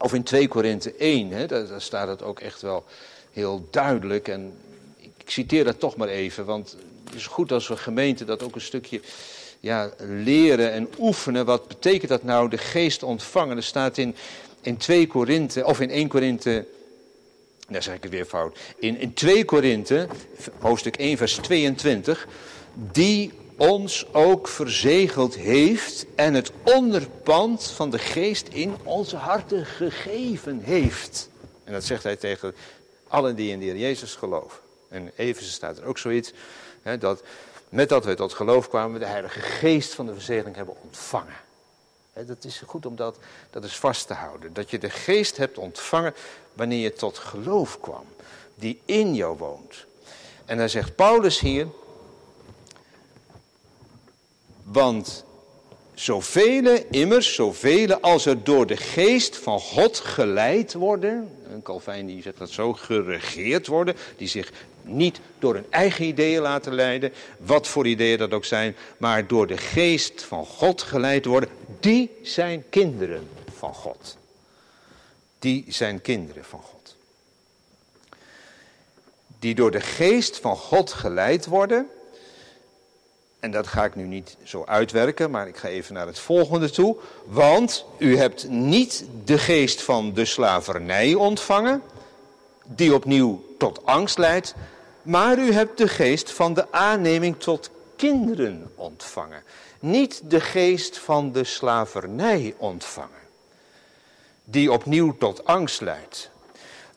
of 0.00 0.14
in 0.14 0.22
2 0.22 0.48
Korinthe 0.48 0.94
1. 0.94 1.30
Hè, 1.30 1.46
daar, 1.46 1.80
staat 1.80 2.08
het 2.08 2.22
ook 2.22 2.40
echt 2.40 2.62
wel 2.62 2.84
heel 3.32 3.68
duidelijk. 3.70 4.28
En 4.28 4.52
ik, 4.96 5.30
citeer 5.30 5.64
dat 5.64 5.80
toch 5.80 5.96
maar 5.96 6.08
even, 6.08 6.44
want 6.44 6.76
het 7.04 7.14
is 7.14 7.26
goed 7.26 7.52
als 7.52 7.68
we 7.68 7.76
gemeente 7.76 8.24
dat 8.24 8.42
ook 8.42 8.54
een 8.54 8.60
stukje 8.60 9.00
ja, 9.60 9.90
leren 9.98 10.72
en 10.72 10.88
oefenen. 10.98 11.44
Wat 11.44 11.68
betekent 11.68 12.10
dat 12.10 12.22
nou, 12.22 12.48
de 12.48 12.58
geest 12.58 13.02
ontvangen? 13.02 13.56
Er 13.56 13.62
staat 13.62 13.98
in, 13.98 14.14
in 14.60 14.76
2 14.76 15.06
Korinthe, 15.06 15.64
of 15.64 15.80
in 15.80 15.90
1 15.90 16.08
Korinthe 16.08 16.66
daar 17.70 17.82
zeg 17.82 17.94
ik 17.94 18.02
het 18.02 18.12
weer 18.12 18.24
fout. 18.24 18.58
In, 18.78 18.98
in 18.98 19.14
2 19.14 19.44
Korinthe, 19.44 20.08
hoofdstuk 20.58 20.96
1, 20.96 21.16
vers 21.16 21.34
22. 21.34 22.28
Die 22.74 23.32
ons 23.60 24.06
ook 24.12 24.48
verzegeld 24.48 25.34
heeft 25.34 26.06
en 26.14 26.34
het 26.34 26.52
onderpand 26.62 27.64
van 27.64 27.90
de 27.90 27.98
geest 27.98 28.48
in 28.48 28.76
onze 28.82 29.16
harten 29.16 29.66
gegeven 29.66 30.60
heeft. 30.60 31.28
En 31.64 31.72
dat 31.72 31.84
zegt 31.84 32.02
hij 32.02 32.16
tegen 32.16 32.54
allen 33.08 33.36
die 33.36 33.50
in 33.50 33.58
de 33.58 33.64
Heer 33.64 33.76
Jezus 33.76 34.14
geloven. 34.14 34.58
En 34.88 35.12
even 35.16 35.44
staat 35.44 35.78
er 35.78 35.84
ook 35.84 35.98
zoiets, 35.98 36.32
hè, 36.82 36.98
dat 36.98 37.22
met 37.68 37.88
dat 37.88 38.04
we 38.04 38.14
tot 38.14 38.32
geloof 38.32 38.68
kwamen, 38.68 38.92
we 38.92 38.98
de 38.98 39.10
Heilige 39.10 39.40
Geest 39.40 39.94
van 39.94 40.06
de 40.06 40.12
verzegeling 40.12 40.56
hebben 40.56 40.74
ontvangen. 40.82 41.36
Hè, 42.12 42.24
dat 42.24 42.44
is 42.44 42.62
goed 42.66 42.86
om 42.86 42.96
dat, 42.96 43.16
dat 43.50 43.64
is 43.64 43.76
vast 43.76 44.06
te 44.06 44.14
houden. 44.14 44.52
Dat 44.52 44.70
je 44.70 44.78
de 44.78 44.90
Geest 44.90 45.36
hebt 45.36 45.58
ontvangen 45.58 46.14
wanneer 46.52 46.82
je 46.82 46.92
tot 46.92 47.18
geloof 47.18 47.80
kwam, 47.80 48.04
die 48.54 48.80
in 48.84 49.14
jou 49.14 49.36
woont. 49.36 49.86
En 50.44 50.58
dan 50.58 50.68
zegt 50.68 50.94
Paulus 50.94 51.40
hier, 51.40 51.66
want 54.72 55.24
Zoveel, 56.00 56.84
immers, 56.90 57.34
zoveel 57.34 57.94
als 58.00 58.26
er 58.26 58.44
door 58.44 58.66
de 58.66 58.76
geest 58.76 59.36
van 59.36 59.60
God 59.60 59.98
geleid 59.98 60.72
worden. 60.72 61.30
Een 61.52 61.62
Calvijn 61.62 62.06
die 62.06 62.22
zegt 62.22 62.38
dat 62.38 62.50
zo, 62.50 62.72
geregeerd 62.72 63.66
worden. 63.66 63.96
Die 64.16 64.28
zich 64.28 64.52
niet 64.82 65.20
door 65.38 65.54
hun 65.54 65.66
eigen 65.70 66.04
ideeën 66.04 66.40
laten 66.40 66.74
leiden. 66.74 67.12
Wat 67.38 67.68
voor 67.68 67.86
ideeën 67.86 68.18
dat 68.18 68.32
ook 68.32 68.44
zijn. 68.44 68.76
Maar 68.96 69.26
door 69.26 69.46
de 69.46 69.56
geest 69.56 70.22
van 70.22 70.46
God 70.46 70.82
geleid 70.82 71.24
worden. 71.24 71.48
Die 71.80 72.10
zijn 72.22 72.64
kinderen 72.70 73.28
van 73.56 73.74
God. 73.74 74.16
Die 75.38 75.64
zijn 75.68 76.00
kinderen 76.00 76.44
van 76.44 76.62
God. 76.62 76.96
Die 79.38 79.54
door 79.54 79.70
de 79.70 79.80
geest 79.80 80.38
van 80.38 80.56
God 80.56 80.92
geleid 80.92 81.46
worden 81.46 81.88
en 83.40 83.50
dat 83.50 83.66
ga 83.66 83.84
ik 83.84 83.94
nu 83.94 84.06
niet 84.06 84.36
zo 84.42 84.64
uitwerken, 84.64 85.30
maar 85.30 85.48
ik 85.48 85.56
ga 85.56 85.68
even 85.68 85.94
naar 85.94 86.06
het 86.06 86.18
volgende 86.18 86.70
toe. 86.70 86.96
Want 87.24 87.84
u 87.98 88.16
hebt 88.16 88.48
niet 88.48 89.04
de 89.24 89.38
geest 89.38 89.82
van 89.82 90.12
de 90.14 90.24
slavernij 90.24 91.14
ontvangen, 91.14 91.82
die 92.64 92.94
opnieuw 92.94 93.44
tot 93.58 93.86
angst 93.86 94.18
leidt, 94.18 94.54
maar 95.02 95.38
u 95.38 95.52
hebt 95.52 95.78
de 95.78 95.88
geest 95.88 96.30
van 96.30 96.54
de 96.54 96.72
aanneming 96.72 97.38
tot 97.38 97.70
kinderen 97.96 98.70
ontvangen. 98.74 99.42
Niet 99.80 100.22
de 100.24 100.40
geest 100.40 100.98
van 100.98 101.32
de 101.32 101.44
slavernij 101.44 102.54
ontvangen, 102.56 103.10
die 104.44 104.72
opnieuw 104.72 105.16
tot 105.18 105.44
angst 105.44 105.80
leidt. 105.80 106.30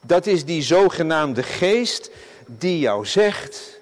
Dat 0.01 0.25
is 0.25 0.45
die 0.45 0.61
zogenaamde 0.61 1.43
geest 1.43 2.11
die 2.45 2.79
jou 2.79 3.05
zegt, 3.05 3.72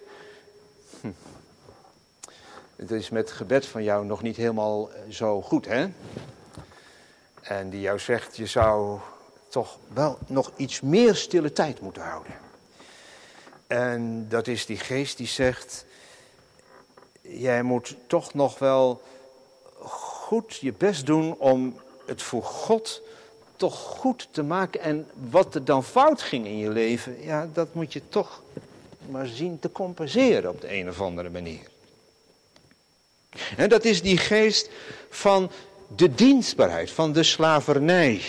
het 2.81 2.91
is 2.91 3.09
met 3.09 3.31
gebed 3.31 3.65
van 3.65 3.83
jou 3.83 4.05
nog 4.05 4.21
niet 4.21 4.35
helemaal 4.35 4.91
eh, 4.91 4.99
zo 5.09 5.41
goed, 5.41 5.65
hè? 5.65 5.87
En 7.41 7.69
die 7.69 7.81
jou 7.81 7.99
zegt, 7.99 8.37
je 8.37 8.45
zou 8.45 8.99
toch 9.47 9.77
wel 9.93 10.17
nog 10.27 10.51
iets 10.55 10.81
meer 10.81 11.15
stille 11.15 11.53
tijd 11.53 11.81
moeten 11.81 12.01
houden. 12.01 12.33
En 13.67 14.25
dat 14.29 14.47
is 14.47 14.65
die 14.65 14.77
geest 14.77 15.17
die 15.17 15.27
zegt, 15.27 15.85
jij 17.21 17.63
moet 17.63 17.95
toch 18.07 18.33
nog 18.33 18.59
wel 18.59 19.01
goed 19.79 20.55
je 20.55 20.73
best 20.73 21.05
doen 21.05 21.35
om 21.37 21.79
het 22.05 22.21
voor 22.21 22.43
God 22.43 23.01
toch 23.55 23.79
goed 23.79 24.27
te 24.31 24.43
maken. 24.43 24.81
En 24.81 25.07
wat 25.29 25.55
er 25.55 25.65
dan 25.65 25.83
fout 25.83 26.21
ging 26.21 26.45
in 26.45 26.57
je 26.57 26.69
leven, 26.69 27.21
ja, 27.23 27.47
dat 27.53 27.73
moet 27.73 27.93
je 27.93 28.01
toch 28.09 28.41
maar 29.09 29.27
zien 29.27 29.59
te 29.59 29.71
compenseren 29.71 30.49
op 30.49 30.61
de 30.61 30.73
een 30.73 30.89
of 30.89 31.01
andere 31.01 31.29
manier. 31.29 31.69
En 33.57 33.69
dat 33.69 33.85
is 33.85 34.01
die 34.01 34.17
geest 34.17 34.69
van 35.09 35.51
de 35.95 36.13
dienstbaarheid, 36.13 36.91
van 36.91 37.13
de 37.13 37.23
slavernij, 37.23 38.21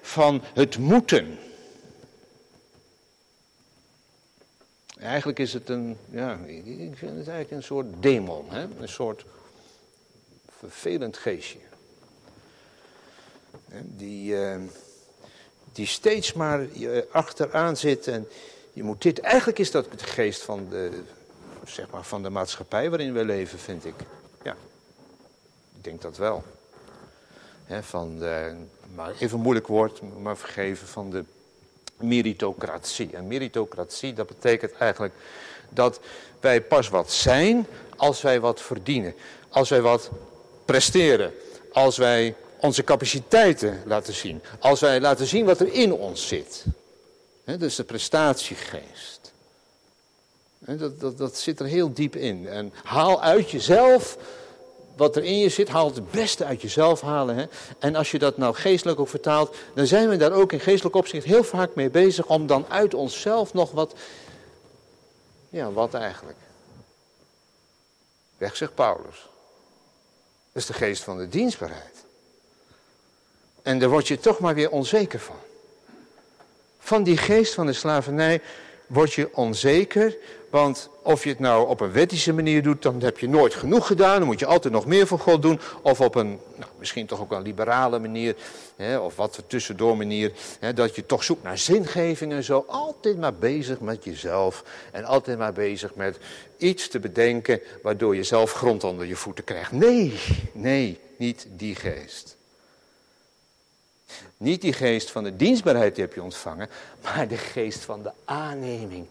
van 0.00 0.42
het 0.54 0.78
moeten. 0.78 1.38
Eigenlijk 4.98 5.38
is 5.38 5.52
het 5.52 5.68
een, 5.68 5.96
ja, 6.10 6.38
ik 6.46 6.96
vind 6.96 7.16
het 7.16 7.28
eigenlijk 7.28 7.50
een 7.50 7.62
soort 7.62 7.86
demon, 8.00 8.50
hè? 8.50 8.66
een 8.80 8.88
soort 8.88 9.24
vervelend 10.58 11.16
geestje. 11.16 11.58
Die, 13.82 14.32
uh, 14.32 14.56
die 15.72 15.86
steeds 15.86 16.32
maar 16.32 16.66
achteraan 17.10 17.76
zit 17.76 18.06
en 18.06 18.28
je 18.72 18.82
moet 18.82 19.02
dit, 19.02 19.20
eigenlijk 19.20 19.58
is 19.58 19.70
dat 19.70 19.86
de 19.98 20.04
geest 20.04 20.42
van 20.42 20.68
de, 20.68 21.02
zeg 21.66 21.90
maar, 21.90 22.04
van 22.04 22.22
de 22.22 22.30
maatschappij 22.30 22.88
waarin 22.88 23.12
we 23.12 23.24
leven, 23.24 23.58
vind 23.58 23.84
ik. 23.84 23.94
Ik 25.80 25.86
denk 25.86 26.02
dat 26.02 26.16
wel. 26.16 26.42
van 27.80 28.18
de, 28.18 28.54
maar 28.94 29.12
even 29.18 29.40
moeilijk 29.40 29.66
woord, 29.66 30.00
maar 30.18 30.36
vergeven, 30.36 30.88
van 30.88 31.10
de 31.10 31.24
meritocratie. 31.96 33.10
En 33.12 33.26
meritocratie, 33.26 34.12
dat 34.12 34.26
betekent 34.26 34.72
eigenlijk 34.72 35.14
dat 35.68 36.00
wij 36.40 36.62
pas 36.62 36.88
wat 36.88 37.12
zijn 37.12 37.66
als 37.96 38.22
wij 38.22 38.40
wat 38.40 38.60
verdienen. 38.60 39.14
Als 39.48 39.68
wij 39.68 39.80
wat 39.80 40.10
presteren. 40.64 41.32
Als 41.72 41.96
wij 41.96 42.34
onze 42.60 42.84
capaciteiten 42.84 43.82
laten 43.86 44.14
zien. 44.14 44.42
Als 44.58 44.80
wij 44.80 45.00
laten 45.00 45.26
zien 45.26 45.44
wat 45.44 45.60
er 45.60 45.72
in 45.72 45.92
ons 45.92 46.28
zit. 46.28 46.64
He, 47.44 47.56
dus 47.56 47.74
de 47.74 47.84
prestatiegeest. 47.84 49.19
Dat, 50.78 51.00
dat, 51.00 51.18
dat 51.18 51.36
zit 51.36 51.60
er 51.60 51.66
heel 51.66 51.92
diep 51.92 52.16
in. 52.16 52.48
En 52.48 52.72
haal 52.82 53.22
uit 53.22 53.50
jezelf 53.50 54.16
wat 54.96 55.16
er 55.16 55.24
in 55.24 55.38
je 55.38 55.48
zit, 55.48 55.68
haal 55.68 55.94
het 55.94 56.10
beste 56.10 56.44
uit 56.44 56.62
jezelf 56.62 57.00
halen. 57.00 57.36
Hè? 57.36 57.44
En 57.78 57.94
als 57.94 58.10
je 58.10 58.18
dat 58.18 58.36
nou 58.36 58.54
geestelijk 58.54 59.00
ook 59.00 59.08
vertaalt, 59.08 59.56
dan 59.74 59.86
zijn 59.86 60.08
we 60.08 60.16
daar 60.16 60.32
ook 60.32 60.52
in 60.52 60.60
geestelijk 60.60 60.96
opzicht 60.96 61.26
heel 61.26 61.44
vaak 61.44 61.74
mee 61.74 61.90
bezig 61.90 62.26
om 62.26 62.46
dan 62.46 62.66
uit 62.68 62.94
onszelf 62.94 63.52
nog 63.52 63.70
wat, 63.70 63.94
ja, 65.48 65.72
wat 65.72 65.94
eigenlijk? 65.94 66.38
Weg, 68.38 68.56
zegt 68.56 68.74
Paulus. 68.74 69.28
Dat 70.52 70.62
is 70.62 70.66
de 70.66 70.72
geest 70.72 71.02
van 71.02 71.18
de 71.18 71.28
dienstbaarheid. 71.28 72.04
En 73.62 73.78
daar 73.78 73.88
word 73.88 74.08
je 74.08 74.18
toch 74.18 74.38
maar 74.38 74.54
weer 74.54 74.70
onzeker 74.70 75.20
van. 75.20 75.38
Van 76.78 77.02
die 77.02 77.16
geest 77.16 77.54
van 77.54 77.66
de 77.66 77.72
slavernij 77.72 78.42
word 78.86 79.12
je 79.12 79.36
onzeker, 79.36 80.16
want 80.50 80.90
of 81.02 81.22
je 81.24 81.28
het 81.28 81.38
nou 81.38 81.68
op 81.68 81.80
een 81.80 81.92
wettische 81.92 82.32
manier 82.32 82.62
doet, 82.62 82.82
dan 82.82 83.02
heb 83.02 83.18
je 83.18 83.28
nooit 83.28 83.54
genoeg 83.54 83.86
gedaan. 83.86 84.18
Dan 84.18 84.26
moet 84.26 84.38
je 84.38 84.46
altijd 84.46 84.72
nog 84.72 84.86
meer 84.86 85.06
voor 85.06 85.18
God 85.18 85.42
doen. 85.42 85.60
Of 85.82 86.00
op 86.00 86.14
een, 86.14 86.38
nou, 86.56 86.70
misschien 86.78 87.06
toch 87.06 87.20
ook 87.20 87.32
een 87.32 87.42
liberale 87.42 87.98
manier, 87.98 88.36
hè, 88.76 88.98
of 88.98 89.16
wat 89.16 89.42
tussendoor 89.46 89.96
manier. 89.96 90.32
Hè, 90.60 90.72
dat 90.72 90.94
je 90.94 91.06
toch 91.06 91.24
zoekt 91.24 91.42
naar 91.42 91.58
zingeving 91.58 92.32
en 92.32 92.44
zo. 92.44 92.64
Altijd 92.68 93.18
maar 93.18 93.34
bezig 93.34 93.80
met 93.80 94.04
jezelf. 94.04 94.64
En 94.92 95.04
altijd 95.04 95.38
maar 95.38 95.52
bezig 95.52 95.94
met 95.94 96.18
iets 96.56 96.88
te 96.88 96.98
bedenken 96.98 97.60
waardoor 97.82 98.16
je 98.16 98.22
zelf 98.22 98.52
grond 98.52 98.84
onder 98.84 99.06
je 99.06 99.16
voeten 99.16 99.44
krijgt. 99.44 99.72
Nee, 99.72 100.20
nee, 100.52 100.98
niet 101.16 101.46
die 101.48 101.74
geest. 101.74 102.36
Niet 104.36 104.60
die 104.60 104.72
geest 104.72 105.10
van 105.10 105.24
de 105.24 105.36
dienstbaarheid 105.36 105.94
die 105.94 106.04
heb 106.04 106.14
je 106.14 106.22
ontvangen, 106.22 106.68
maar 107.02 107.28
de 107.28 107.36
geest 107.36 107.78
van 107.78 108.02
de 108.02 108.10
aanneming 108.24 109.06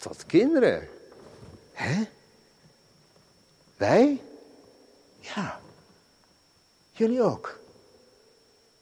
tot 0.00 0.26
kinderen. 0.26 0.88
Hè? 1.72 2.02
Wij? 3.76 4.20
Ja. 5.18 5.60
Jullie 6.90 7.22
ook. 7.22 7.58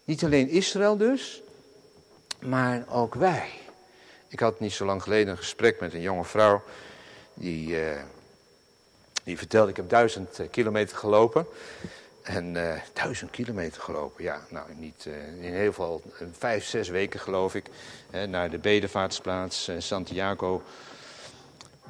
Niet 0.05 0.25
alleen 0.25 0.49
Israël 0.49 0.97
dus, 0.97 1.43
maar 2.41 2.85
ook 2.89 3.15
wij. 3.15 3.51
Ik 4.29 4.41
had 4.41 4.61
niet 4.61 4.73
zo 4.73 4.85
lang 4.85 5.03
geleden 5.03 5.29
een 5.29 5.37
gesprek 5.37 5.81
met 5.81 5.95
een 5.95 6.01
jonge 6.01 6.25
vrouw. 6.25 6.63
Die, 7.35 7.69
uh, 7.69 8.01
die 9.25 9.39
vertelde, 9.39 9.71
ik 9.71 9.77
heb 9.77 9.89
duizend 9.89 10.39
eh, 10.39 10.51
kilometer 10.51 10.97
gelopen. 10.97 11.47
En 12.23 12.55
uh, 12.55 12.81
duizend 12.93 13.31
kilometer 13.31 13.83
gelopen, 13.83 14.25
ja, 14.25 14.47
nou 14.51 14.75
niet, 14.75 15.05
in 15.05 15.45
ieder 15.45 15.65
geval 15.65 16.03
vijf, 16.33 16.65
zes 16.65 16.89
weken 16.89 17.21
geloof 17.21 17.55
ik. 17.55 17.67
naar 18.29 18.51
de 18.51 18.59
bedevaartsplaats 18.59 19.71
Santiago 19.79 20.63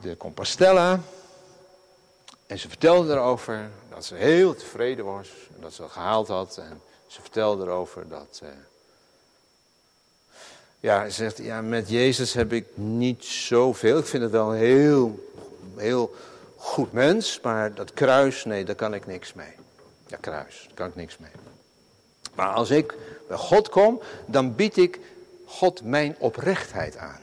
de 0.00 0.16
Compostela. 0.16 1.00
En 2.46 2.58
ze 2.58 2.68
vertelde 2.68 3.12
erover 3.12 3.70
dat 3.90 4.04
ze 4.04 4.14
heel 4.14 4.54
tevreden 4.54 5.04
was. 5.04 5.28
En 5.54 5.60
dat 5.60 5.72
ze 5.72 5.82
het 5.82 5.90
gehaald 5.90 6.28
had. 6.28 6.56
En 6.56 6.80
ze 7.06 7.20
vertelde 7.20 7.64
erover 7.64 8.08
dat. 8.08 8.40
Uh, 8.42 8.48
ja, 10.80 11.04
ze 11.04 11.10
zegt, 11.10 11.38
ja, 11.38 11.60
met 11.60 11.88
Jezus 11.88 12.32
heb 12.32 12.52
ik 12.52 12.66
niet 12.74 13.24
zoveel. 13.24 13.98
Ik 13.98 14.06
vind 14.06 14.22
het 14.22 14.32
wel 14.32 14.50
een 14.52 14.58
heel, 14.58 15.28
heel 15.76 16.14
goed 16.56 16.92
mens. 16.92 17.40
Maar 17.40 17.74
dat 17.74 17.92
kruis, 17.92 18.44
nee, 18.44 18.64
daar 18.64 18.74
kan 18.74 18.94
ik 18.94 19.06
niks 19.06 19.32
mee. 19.32 19.52
Ja, 20.06 20.16
kruis, 20.20 20.64
daar 20.66 20.74
kan 20.74 20.86
ik 20.86 20.94
niks 20.94 21.18
mee. 21.18 21.30
Maar 22.34 22.52
als 22.52 22.70
ik 22.70 22.94
bij 23.28 23.36
God 23.36 23.68
kom, 23.68 24.00
dan 24.26 24.54
bied 24.54 24.76
ik 24.76 25.00
God 25.44 25.82
mijn 25.82 26.16
oprechtheid 26.18 26.96
aan. 26.96 27.20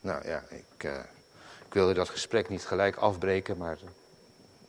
Nou 0.00 0.28
ja, 0.28 0.44
ik, 0.48 0.84
uh, 0.84 0.92
ik 1.66 1.74
wilde 1.74 1.94
dat 1.94 2.08
gesprek 2.08 2.48
niet 2.48 2.64
gelijk 2.64 2.96
afbreken, 2.96 3.56
maar 3.56 3.78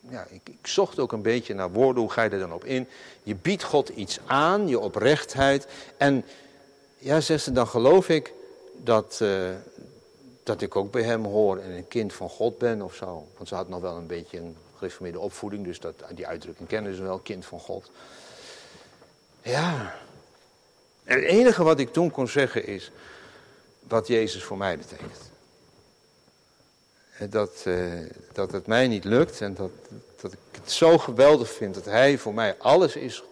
ja, 0.08 0.26
ik, 0.30 0.40
ik, 0.48 0.66
zocht 0.66 0.98
ook 0.98 1.12
een 1.12 1.22
beetje 1.22 1.54
naar 1.54 1.70
woorden. 1.70 2.02
Hoe 2.02 2.12
ga 2.12 2.22
je 2.22 2.30
er 2.30 2.38
dan 2.38 2.52
op 2.52 2.64
in? 2.64 2.88
Je 3.22 3.34
biedt 3.34 3.62
God 3.62 3.88
iets 3.88 4.18
aan, 4.26 4.68
je 4.68 4.78
oprechtheid. 4.78 5.66
En 5.96 6.24
ja, 6.98 7.20
zegt 7.20 7.42
ze, 7.42 7.52
dan 7.52 7.66
geloof 7.66 8.08
ik 8.08 8.32
dat, 8.76 9.18
uh, 9.22 9.50
dat 10.42 10.60
ik 10.60 10.76
ook 10.76 10.90
bij 10.90 11.02
hem 11.02 11.24
hoor 11.24 11.58
en 11.58 11.70
een 11.70 11.88
kind 11.88 12.12
van 12.12 12.28
God 12.28 12.58
ben 12.58 12.82
of 12.82 12.94
zo. 12.94 13.26
Want 13.36 13.48
ze 13.48 13.54
had 13.54 13.68
nog 13.68 13.80
wel 13.80 13.96
een 13.96 14.06
beetje 14.06 14.38
een 14.38 14.56
gereformeerde 14.76 15.20
opvoeding, 15.20 15.64
dus 15.64 15.80
dat, 15.80 15.94
die 16.14 16.26
uitdrukking 16.26 16.68
kennen 16.68 16.94
ze 16.94 17.02
wel, 17.02 17.18
kind 17.18 17.44
van 17.44 17.60
God. 17.60 17.90
Ja, 19.42 19.94
en 21.04 21.16
het 21.16 21.24
enige 21.24 21.62
wat 21.62 21.78
ik 21.78 21.92
toen 21.92 22.10
kon 22.10 22.28
zeggen 22.28 22.66
is, 22.66 22.90
wat 23.92 24.06
Jezus 24.06 24.44
voor 24.44 24.56
mij 24.56 24.78
betekent. 24.78 25.30
dat, 27.30 27.66
dat 28.32 28.52
het 28.52 28.66
mij 28.66 28.88
niet 28.88 29.04
lukt 29.04 29.40
en 29.40 29.54
dat, 29.54 29.70
dat 30.20 30.32
ik 30.32 30.38
het 30.50 30.70
zo 30.70 30.98
geweldig 30.98 31.50
vind 31.50 31.74
dat 31.74 31.84
Hij 31.84 32.18
voor 32.18 32.34
mij 32.34 32.56
alles 32.58 32.96
is, 32.96 33.22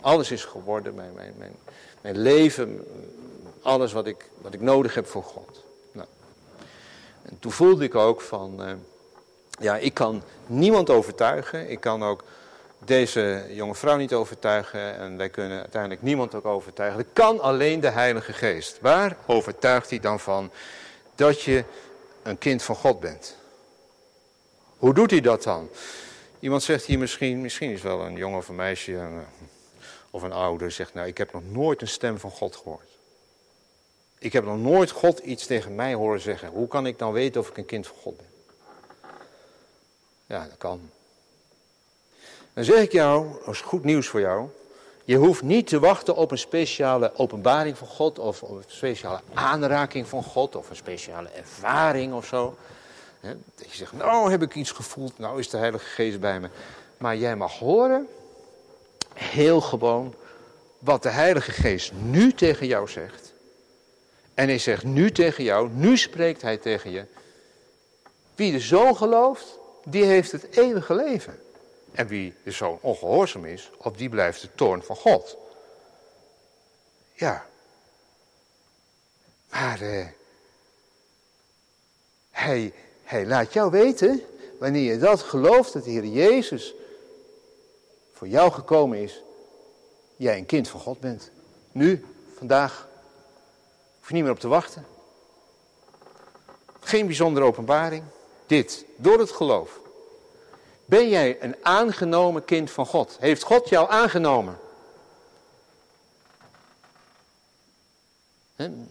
alles 0.00 0.30
is 0.30 0.44
geworden. 0.44 0.94
Mijn, 0.94 1.12
mijn, 1.14 1.34
mijn, 1.38 1.54
mijn 2.00 2.18
leven, 2.18 2.86
alles 3.62 3.92
wat 3.92 4.06
ik, 4.06 4.30
wat 4.40 4.54
ik 4.54 4.60
nodig 4.60 4.94
heb 4.94 5.06
voor 5.06 5.22
God. 5.22 5.64
Nou. 5.92 6.08
En 7.22 7.38
toen 7.38 7.52
voelde 7.52 7.84
ik 7.84 7.94
ook 7.94 8.20
van, 8.20 8.68
uh, 8.68 8.72
ja, 9.60 9.76
ik 9.76 9.94
kan 9.94 10.22
niemand 10.46 10.90
overtuigen. 10.90 11.70
Ik 11.70 11.80
kan 11.80 12.02
ook 12.02 12.24
deze 12.84 13.46
jonge 13.50 13.74
vrouw 13.74 13.96
niet 13.96 14.12
overtuigen. 14.12 14.96
En 14.96 15.16
wij 15.16 15.28
kunnen 15.28 15.60
uiteindelijk 15.60 16.02
niemand 16.02 16.34
ook 16.34 16.44
overtuigen. 16.44 16.98
Dat 16.98 17.12
kan 17.12 17.40
alleen 17.40 17.80
de 17.80 17.90
Heilige 17.90 18.32
Geest. 18.32 18.80
Waar 18.80 19.16
overtuigt 19.26 19.90
hij 19.90 20.00
dan 20.00 20.20
van 20.20 20.50
dat 21.14 21.42
je 21.42 21.64
een 22.22 22.38
kind 22.38 22.62
van 22.62 22.74
God 22.74 23.00
bent? 23.00 23.36
Hoe 24.76 24.94
doet 24.94 25.10
hij 25.10 25.20
dat 25.20 25.42
dan? 25.42 25.68
Iemand 26.40 26.62
zegt 26.62 26.84
hier 26.84 26.98
misschien, 26.98 27.40
misschien 27.40 27.70
is 27.70 27.82
wel 27.82 28.00
een 28.00 28.16
jongen 28.16 28.38
of 28.38 28.48
een 28.48 28.54
meisje 28.54 28.96
eh, 28.96 29.06
of 30.10 30.22
een 30.22 30.32
ouder, 30.32 30.70
zegt 30.70 30.94
nou 30.94 31.06
ik 31.06 31.18
heb 31.18 31.32
nog 31.32 31.42
nooit 31.44 31.80
een 31.80 31.88
stem 31.88 32.18
van 32.18 32.30
God 32.30 32.56
gehoord. 32.56 32.88
Ik 34.18 34.32
heb 34.32 34.44
nog 34.44 34.58
nooit 34.58 34.90
God 34.90 35.18
iets 35.18 35.46
tegen 35.46 35.74
mij 35.74 35.94
horen 35.94 36.20
zeggen. 36.20 36.48
Hoe 36.48 36.68
kan 36.68 36.86
ik 36.86 36.98
dan 36.98 37.12
weten 37.12 37.40
of 37.40 37.48
ik 37.48 37.56
een 37.56 37.64
kind 37.64 37.86
van 37.86 37.96
God 37.96 38.16
ben? 38.16 38.26
Ja, 40.26 40.46
dat 40.48 40.56
kan. 40.58 40.90
Dan 42.54 42.64
zeg 42.64 42.82
ik 42.82 42.92
jou, 42.92 43.26
als 43.44 43.60
goed 43.60 43.84
nieuws 43.84 44.06
voor 44.06 44.20
jou. 44.20 44.48
Je 45.04 45.16
hoeft 45.16 45.42
niet 45.42 45.66
te 45.66 45.78
wachten 45.78 46.16
op 46.16 46.30
een 46.30 46.38
speciale 46.38 47.12
openbaring 47.16 47.78
van 47.78 47.86
God. 47.86 48.18
Of 48.18 48.42
op 48.42 48.56
een 48.56 48.64
speciale 48.66 49.20
aanraking 49.34 50.08
van 50.08 50.22
God. 50.22 50.56
Of 50.56 50.70
een 50.70 50.76
speciale 50.76 51.28
ervaring 51.28 52.12
of 52.12 52.26
zo. 52.26 52.56
Dat 53.54 53.70
je 53.70 53.76
zegt, 53.76 53.92
nou 53.92 54.30
heb 54.30 54.42
ik 54.42 54.54
iets 54.54 54.70
gevoeld. 54.70 55.18
Nou 55.18 55.38
is 55.38 55.50
de 55.50 55.56
Heilige 55.56 55.84
Geest 55.84 56.20
bij 56.20 56.40
me. 56.40 56.48
Maar 56.98 57.16
jij 57.16 57.36
mag 57.36 57.58
horen, 57.58 58.08
heel 59.14 59.60
gewoon, 59.60 60.14
wat 60.78 61.02
de 61.02 61.08
Heilige 61.08 61.50
Geest 61.50 61.92
nu 61.92 62.32
tegen 62.32 62.66
jou 62.66 62.88
zegt. 62.88 63.32
En 64.34 64.46
hij 64.46 64.58
zegt 64.58 64.84
nu 64.84 65.10
tegen 65.10 65.44
jou, 65.44 65.70
nu 65.72 65.96
spreekt 65.96 66.42
hij 66.42 66.56
tegen 66.56 66.90
je. 66.90 67.04
Wie 68.34 68.52
de 68.52 68.60
zoon 68.60 68.96
gelooft, 68.96 69.58
die 69.84 70.04
heeft 70.04 70.32
het 70.32 70.46
eeuwige 70.50 70.94
leven. 70.94 71.41
En 71.92 72.06
wie 72.06 72.34
de 72.44 72.50
zoon 72.50 72.78
ongehoorzaam 72.80 73.44
is, 73.44 73.70
op 73.76 73.98
die 73.98 74.08
blijft 74.08 74.40
de 74.40 74.54
toorn 74.54 74.82
van 74.82 74.96
God. 74.96 75.36
Ja. 77.12 77.46
Maar 79.50 79.80
eh, 79.80 80.06
hij, 82.30 82.72
hij 83.02 83.26
laat 83.26 83.52
jou 83.52 83.70
weten, 83.70 84.22
wanneer 84.58 84.92
je 84.92 84.98
dat 84.98 85.22
gelooft, 85.22 85.72
dat 85.72 85.84
de 85.84 85.90
Heer 85.90 86.06
Jezus 86.06 86.74
voor 88.12 88.28
jou 88.28 88.52
gekomen 88.52 88.98
is, 88.98 89.22
jij 90.16 90.38
een 90.38 90.46
kind 90.46 90.68
van 90.68 90.80
God 90.80 91.00
bent. 91.00 91.30
Nu, 91.72 92.04
vandaag, 92.36 92.90
Hoef 94.02 94.10
je 94.10 94.16
niet 94.16 94.26
meer 94.26 94.32
op 94.32 94.40
te 94.40 94.48
wachten. 94.48 94.86
Geen 96.80 97.06
bijzondere 97.06 97.46
openbaring. 97.46 98.04
Dit, 98.46 98.84
door 98.96 99.18
het 99.18 99.30
geloof. 99.30 99.80
Ben 100.92 101.08
jij 101.08 101.36
een 101.40 101.56
aangenomen 101.62 102.44
kind 102.44 102.70
van 102.70 102.86
God? 102.86 103.16
Heeft 103.20 103.42
God 103.42 103.68
jou 103.68 103.90
aangenomen? 103.90 104.58
Dan 108.56 108.88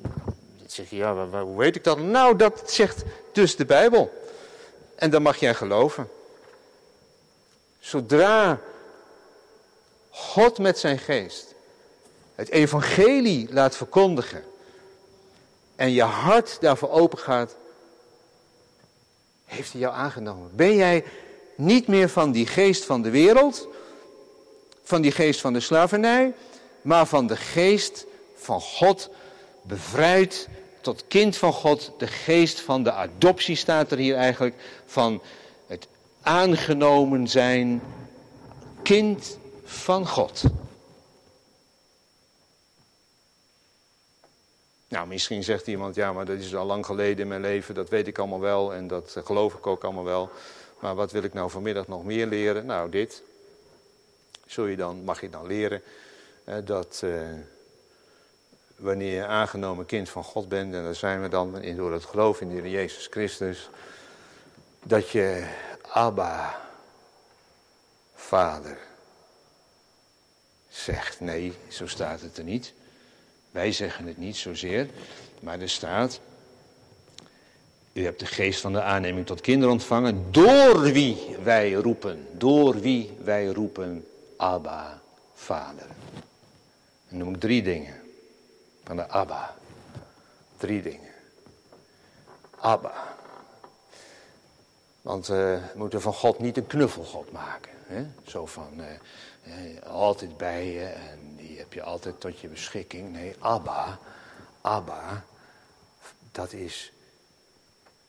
zeg 0.66 0.90
je, 0.90 0.96
ja, 0.96 1.28
hoe 1.42 1.58
weet 1.58 1.76
ik 1.76 1.84
dat? 1.84 1.98
Nou, 1.98 2.36
dat 2.36 2.72
zegt 2.72 3.04
dus 3.32 3.56
de 3.56 3.66
Bijbel. 3.66 4.32
En 4.96 5.10
dan 5.10 5.22
mag 5.22 5.38
jij 5.38 5.54
geloven. 5.54 6.10
Zodra 7.80 8.60
God 10.10 10.58
met 10.58 10.80
zijn 10.80 11.00
geest 11.00 11.54
het 12.36 12.50
evangelie 12.50 13.54
laat 13.54 13.76
verkondigen 13.76 14.44
en 15.76 15.92
je 15.92 16.04
hart 16.04 16.58
daarvoor 16.62 16.90
open 16.90 17.18
gaat, 17.18 17.56
heeft 19.46 19.72
hij 19.72 19.82
jou 19.82 19.94
aangenomen. 19.94 20.56
Ben 20.56 20.76
jij 20.76 21.06
niet 21.62 21.88
meer 21.88 22.10
van 22.10 22.32
die 22.32 22.48
geest 22.48 22.86
van 22.86 23.02
de 23.02 23.10
wereld, 23.10 23.68
van 24.84 25.02
die 25.02 25.12
geest 25.12 25.42
van 25.42 25.54
de 25.54 25.60
slavernij, 25.60 26.34
maar 26.82 27.06
van 27.06 27.28
de 27.28 27.38
geest 27.38 28.06
van 28.36 28.62
God, 28.62 29.10
bevrijd 29.62 30.48
tot 30.82 31.08
kind 31.08 31.38
van 31.38 31.54
God, 31.54 31.92
de 31.98 32.08
geest 32.08 32.60
van 32.60 32.84
de 32.84 32.92
adoptie 32.92 33.56
staat 33.56 33.92
er 33.92 33.98
hier 33.98 34.16
eigenlijk, 34.16 34.56
van 34.86 35.22
het 35.68 35.88
aangenomen 36.22 37.28
zijn, 37.28 37.82
kind 38.84 39.38
van 39.64 40.08
God. 40.08 40.44
Nou, 44.88 45.08
misschien 45.08 45.44
zegt 45.44 45.68
iemand, 45.68 45.96
ja, 45.96 46.14
maar 46.14 46.26
dat 46.26 46.38
is 46.40 46.56
al 46.56 46.66
lang 46.66 46.86
geleden 46.86 47.20
in 47.20 47.28
mijn 47.28 47.42
leven, 47.42 47.76
dat 47.76 47.90
weet 47.90 48.08
ik 48.08 48.18
allemaal 48.18 48.40
wel 48.40 48.74
en 48.74 48.88
dat 48.88 49.16
geloof 49.24 49.54
ik 49.54 49.68
ook 49.68 49.84
allemaal 49.84 50.04
wel. 50.04 50.30
Maar 50.82 50.96
wat 50.96 51.12
wil 51.12 51.24
ik 51.24 51.34
nou 51.34 51.50
vanmiddag 51.50 51.88
nog 51.88 52.04
meer 52.04 52.28
leren? 52.28 52.66
Nou, 52.66 52.90
dit. 52.90 53.24
Zul 54.46 54.66
je 54.66 54.76
dan, 54.76 55.04
mag 55.04 55.22
je 55.22 55.30
dan 55.30 55.48
leren 55.48 55.82
dat 56.64 57.02
eh, 57.04 57.30
wanneer 58.76 59.14
je 59.14 59.26
aangenomen 59.26 59.86
kind 59.86 60.10
van 60.10 60.24
God 60.24 60.50
bent, 60.50 60.74
en 60.74 60.84
daar 60.84 60.96
zijn 60.96 61.22
we 61.22 61.30
dan 61.30 61.62
in, 61.62 61.76
door 61.76 61.94
het 61.94 62.06
geloof 62.06 62.42
in 62.42 62.48
de 62.48 62.54
Heer 62.54 62.70
Jezus 62.70 63.08
Christus, 63.08 63.70
dat 64.84 65.10
je 65.10 65.48
Abba, 65.82 66.62
Vader, 68.14 68.78
zegt. 70.70 71.20
Nee, 71.20 71.54
zo 71.70 71.88
staat 71.88 72.22
het 72.22 72.38
er 72.38 72.44
niet. 72.44 72.74
Wij 73.52 73.72
zeggen 73.72 74.06
het 74.06 74.18
niet 74.18 74.38
zozeer, 74.38 74.88
maar 75.40 75.60
er 75.60 75.70
staat. 75.70 76.20
U 77.94 78.04
hebt 78.04 78.20
de 78.20 78.26
geest 78.26 78.62
van 78.62 78.74
de 78.74 78.82
aanneming 78.82 79.26
tot 79.26 79.42
kinderen 79.42 79.74
ontvangen, 79.74 80.32
door 80.32 80.82
wie 80.82 81.36
wij 81.44 81.72
roepen, 81.72 82.28
door 82.32 82.80
wie 82.80 83.18
wij 83.24 83.46
roepen, 83.46 84.08
Abba, 84.38 85.02
Vader. 85.34 85.88
Dan 87.10 87.18
noem 87.18 87.34
ik 87.34 87.40
drie 87.40 87.64
dingen 87.64 88.02
van 88.84 88.96
de 88.96 89.08
Abba. 89.08 89.56
Drie 90.58 90.82
dingen. 90.82 91.10
Abba. 92.60 93.18
Want 95.02 95.30
uh, 95.30 95.36
we 95.36 95.62
moeten 95.76 96.02
van 96.02 96.14
God 96.14 96.40
niet 96.40 96.58
een 96.58 96.68
knuffelgod 96.68 97.32
maken. 97.32 97.72
Hè? 97.86 98.06
Zo 98.24 98.46
van, 98.46 98.74
uh, 98.78 99.84
altijd 99.84 100.38
bij 100.38 100.72
je 100.72 100.86
en 100.86 101.36
die 101.38 101.58
heb 101.58 101.74
je 101.74 101.84
altijd 101.84 102.20
tot 102.20 102.40
je 102.40 102.48
beschikking. 102.48 103.12
Nee, 103.12 103.36
Abba, 103.40 104.00
Abba, 104.62 105.24
dat 106.32 106.54
is 106.54 106.92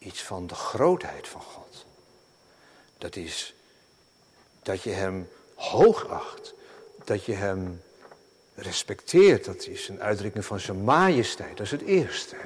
iets 0.02 0.22
van 0.22 0.46
de 0.46 0.54
grootheid 0.54 1.28
van 1.28 1.40
God. 1.40 1.84
Dat 2.98 3.16
is 3.16 3.54
dat 4.62 4.82
je 4.82 4.90
hem 4.90 5.28
hoog 5.54 6.08
acht, 6.08 6.54
dat 7.04 7.24
je 7.24 7.32
hem 7.32 7.82
respecteert. 8.54 9.44
Dat 9.44 9.66
is 9.66 9.88
een 9.88 10.02
uitdrukking 10.02 10.44
van 10.44 10.60
zijn 10.60 10.84
majesteit, 10.84 11.56
dat 11.56 11.66
is 11.66 11.72
het 11.72 11.82
eerste. 11.82 12.36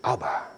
Abba. 0.00 0.50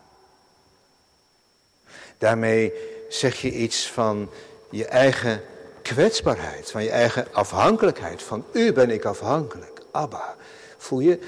Daarmee 2.19 2.73
zeg 3.09 3.41
je 3.41 3.53
iets 3.53 3.91
van 3.91 4.31
je 4.71 4.85
eigen 4.85 5.43
kwetsbaarheid, 5.83 6.71
van 6.71 6.83
je 6.83 6.91
eigen 6.91 7.33
afhankelijkheid. 7.33 8.23
Van 8.23 8.45
u 8.53 8.73
ben 8.73 8.91
ik 8.91 9.05
afhankelijk. 9.05 9.83
Abba. 9.91 10.37
Voel 10.77 11.01
je 11.01 11.19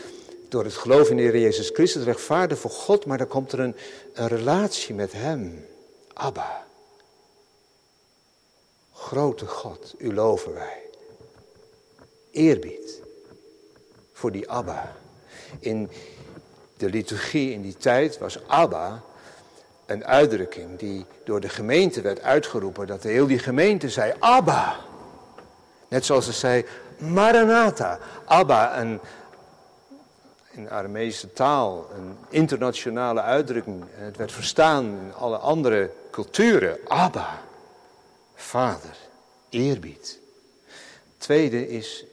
door 0.52 0.64
het 0.64 0.74
geloof 0.74 1.10
in 1.10 1.16
de 1.16 1.22
Heer 1.22 1.38
Jezus 1.38 1.70
Christus 1.70 2.04
rechtvaardig 2.04 2.58
voor 2.58 2.70
God, 2.70 3.06
maar 3.06 3.18
dan 3.18 3.26
komt 3.26 3.52
er 3.52 3.60
een, 3.60 3.74
relatie 4.14 4.94
met 4.94 5.12
Hem. 5.12 5.66
Abba. 6.12 6.66
Grote 8.92 9.46
God, 9.46 9.94
u 9.98 10.14
loven 10.14 10.54
wij. 10.54 10.80
Eerbied 12.30 13.02
voor 14.12 14.32
die 14.32 14.50
Abba. 14.50 14.96
In 15.58 15.90
de 16.76 16.90
liturgie 16.90 17.52
in 17.52 17.62
die 17.62 17.76
tijd 17.76 18.18
was 18.18 18.46
Abba 18.46 19.02
een 19.86 20.04
uitdrukking 20.04 20.78
die 20.78 21.06
door 21.24 21.40
de 21.40 21.48
gemeente 21.48 22.00
werd 22.00 22.20
uitgeroepen. 22.20 22.86
Dat 22.86 23.02
de 23.02 23.08
heel 23.08 23.26
die 23.26 23.38
gemeente 23.38 23.88
zei, 23.88 24.12
Abba. 24.18 24.76
Net 25.88 26.04
zoals 26.04 26.24
ze 26.24 26.32
zei, 26.32 26.64
Maranatha. 26.98 27.98
Abba, 28.24 28.80
een, 28.80 29.00
in 30.52 30.64
de 31.20 31.32
taal, 31.32 31.90
een 31.94 32.16
internationale 32.28 33.20
uitdrukking. 33.20 33.84
En 33.98 34.04
het 34.04 34.16
werd 34.16 34.32
verstaan 34.32 34.84
in 34.84 35.14
alle 35.14 35.36
andere 35.36 35.90
culturen. 36.10 36.78
Abba, 36.86 37.42
vader, 38.34 38.96
eerbied. 39.48 40.18
Tweede 41.18 41.68
is 41.68 42.04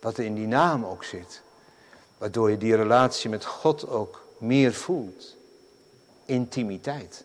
wat 0.00 0.18
er 0.18 0.24
in 0.24 0.34
die 0.34 0.46
naam 0.46 0.84
ook 0.84 1.04
zit. 1.04 1.42
Waardoor 2.18 2.50
je 2.50 2.58
die 2.58 2.76
relatie 2.76 3.30
met 3.30 3.44
God 3.44 3.88
ook 3.88 4.26
meer 4.38 4.74
voelt 4.74 5.36
intimiteit. 6.24 7.24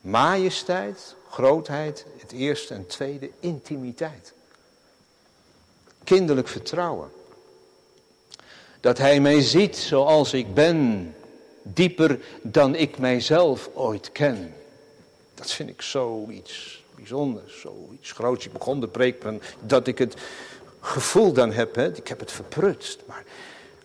Majesteit, 0.00 1.14
grootheid, 1.30 2.06
het 2.18 2.32
eerste 2.32 2.74
en 2.74 2.86
tweede, 2.86 3.30
intimiteit. 3.40 4.32
Kinderlijk 6.04 6.48
vertrouwen. 6.48 7.10
Dat 8.82 8.98
hij 8.98 9.20
mij 9.20 9.40
ziet 9.40 9.76
zoals 9.76 10.32
ik 10.32 10.54
ben, 10.54 11.14
dieper 11.62 12.20
dan 12.42 12.74
ik 12.74 12.98
mijzelf 12.98 13.70
ooit 13.74 14.12
ken. 14.12 14.54
Dat 15.34 15.50
vind 15.50 15.68
ik 15.68 15.82
zoiets 15.82 16.84
bijzonders, 16.94 17.60
zoiets 17.60 18.12
groots. 18.12 18.46
Ik 18.46 18.52
begon 18.52 18.80
de 18.80 18.88
preek 18.88 19.24
dat 19.60 19.86
ik 19.86 19.98
het 19.98 20.14
gevoel 20.80 21.32
dan 21.32 21.52
heb, 21.52 21.74
hè, 21.74 21.96
ik 21.96 22.08
heb 22.08 22.20
het 22.20 22.32
verprutst. 22.32 23.00
Maar 23.06 23.24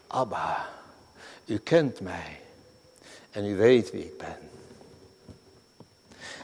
Abba, 0.08 0.70
u 1.46 1.58
kent 1.58 2.00
mij 2.00 2.40
en 3.32 3.46
u 3.46 3.56
weet 3.56 3.92
wie 3.92 4.04
ik 4.04 4.18
ben. 4.18 4.38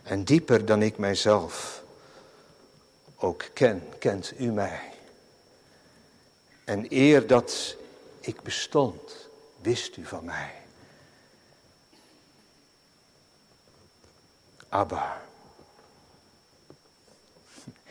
En 0.04 0.24
dieper 0.24 0.66
dan 0.66 0.82
ik 0.82 0.98
mijzelf 0.98 1.84
ook 3.16 3.46
ken, 3.54 3.84
kent 4.00 4.34
u 4.38 4.52
mij. 4.52 4.80
En 6.64 6.86
eer 6.90 7.28
dat 7.28 7.76
ik 8.26 8.42
bestond, 8.42 9.30
wist 9.62 9.98
u 9.98 10.06
van 10.06 10.26
mij. 10.26 10.52
Abba. 14.70 15.22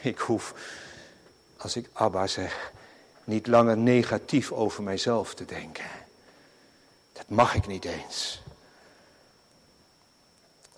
Ik 0.00 0.18
hoef, 0.18 0.54
als 1.56 1.76
ik 1.76 1.88
Abba 1.92 2.26
zeg, 2.26 2.72
niet 3.24 3.46
langer 3.46 3.76
negatief 3.76 4.52
over 4.52 4.82
mijzelf 4.82 5.34
te 5.34 5.44
denken. 5.44 5.90
Dat 7.12 7.28
mag 7.28 7.54
ik 7.54 7.66
niet 7.66 7.84
eens. 7.84 8.42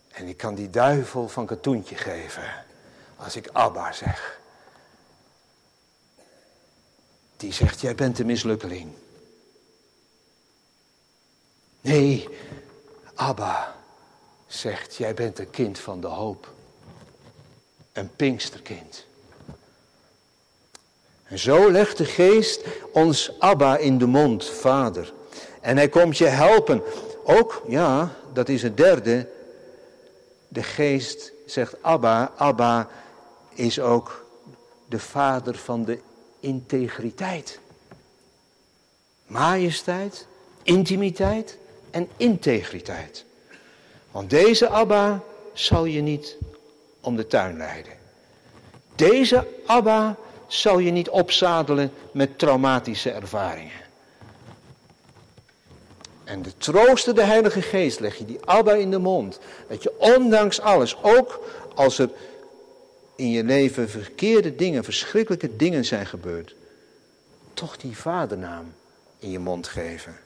En 0.09 0.29
ik 0.29 0.37
kan 0.37 0.55
die 0.55 0.71
duivel 0.71 1.29
van 1.29 1.47
katoentje 1.47 1.97
geven 1.97 2.65
als 3.17 3.37
ik 3.37 3.49
Abba 3.53 3.93
zeg. 3.93 4.41
Die 7.37 7.53
zegt, 7.53 7.81
jij 7.81 7.95
bent 7.95 8.19
een 8.19 8.27
mislukkeling. 8.27 8.93
Nee, 11.85 12.29
Abba 13.15 13.75
zegt, 14.47 14.97
jij 14.97 15.15
bent 15.15 15.39
een 15.39 15.51
kind 15.51 15.79
van 15.79 16.01
de 16.01 16.07
hoop. 16.07 16.53
Een 17.93 18.11
pinksterkind. 18.17 19.07
En 21.23 21.39
zo 21.39 21.71
legt 21.71 21.97
de 21.97 22.05
geest 22.05 22.61
ons 22.93 23.33
Abba 23.39 23.77
in 23.77 23.99
de 23.99 24.07
mond, 24.07 24.45
vader. 24.45 25.13
En 25.61 25.77
hij 25.77 25.89
komt 25.89 26.19
je 26.19 26.27
helpen. 26.27 26.83
Ook, 27.25 27.63
ja, 27.69 28.15
dat 28.33 28.49
is 28.49 28.63
het 28.63 28.77
derde. 28.77 29.29
De 30.49 30.63
geest 30.63 31.33
zegt 31.47 31.83
Abba. 31.83 32.33
Abba 32.37 32.89
is 33.51 33.81
ook 33.81 34.27
de 34.89 34.99
vader 34.99 35.57
van 35.57 35.85
de 35.85 35.99
integriteit. 36.41 37.59
Majesteit, 39.27 40.27
intimiteit 40.63 41.59
en 41.95 42.09
integriteit. 42.17 43.25
Want 44.11 44.31
deze 44.31 44.69
Abba 44.69 45.21
zal 45.53 45.85
je 45.85 46.01
niet 46.01 46.37
om 47.01 47.17
de 47.17 47.27
tuin 47.27 47.57
leiden. 47.57 47.93
Deze 48.95 49.47
Abba 49.67 50.17
zal 50.47 50.79
je 50.79 50.91
niet 50.91 51.09
opzadelen 51.09 51.93
met 52.13 52.39
traumatische 52.39 53.11
ervaringen. 53.11 53.83
En 56.25 56.43
de 56.43 56.57
troosten 56.57 57.15
de 57.15 57.23
Heilige 57.23 57.63
Geest 57.63 58.01
leg 58.01 58.17
je 58.17 58.25
die 58.25 58.45
Abba 58.45 58.73
in 58.73 58.91
de 58.91 58.99
mond. 58.99 59.39
Dat 59.69 59.83
je 59.83 59.93
ondanks 59.99 60.61
alles, 60.61 61.03
ook 61.03 61.41
als 61.75 61.99
er 61.99 62.11
in 63.17 63.31
je 63.31 63.45
leven 63.45 63.91
verkeerde 63.91 64.55
dingen, 64.55 64.85
verschrikkelijke 64.85 65.57
dingen 65.57 65.85
zijn 65.85 66.07
gebeurd, 66.07 66.55
toch 67.55 67.77
die 67.77 67.97
vadernaam 67.97 68.75
in 69.19 69.31
je 69.31 69.39
mond 69.39 69.69
geven. 69.69 70.24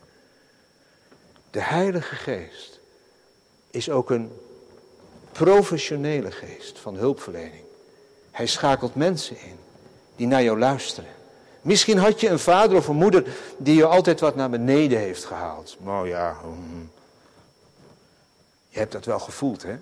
De 1.58 1.64
Heilige 1.64 2.14
Geest 2.14 2.80
is 3.70 3.90
ook 3.90 4.10
een 4.10 4.32
professionele 5.32 6.30
geest 6.30 6.78
van 6.78 6.96
hulpverlening. 6.96 7.64
Hij 8.30 8.46
schakelt 8.46 8.94
mensen 8.94 9.36
in 9.40 9.58
die 10.16 10.26
naar 10.26 10.42
jou 10.42 10.58
luisteren. 10.58 11.10
Misschien 11.60 11.98
had 11.98 12.20
je 12.20 12.28
een 12.28 12.38
vader 12.38 12.76
of 12.76 12.88
een 12.88 12.96
moeder 12.96 13.26
die 13.56 13.76
je 13.76 13.84
altijd 13.84 14.20
wat 14.20 14.34
naar 14.34 14.50
beneden 14.50 14.98
heeft 14.98 15.24
gehaald. 15.24 15.76
Nou 15.80 16.08
ja, 16.08 16.36
um, 16.44 16.90
je 18.68 18.78
hebt 18.78 18.92
dat 18.92 19.04
wel 19.04 19.18
gevoeld, 19.18 19.62
hè? 19.62 19.76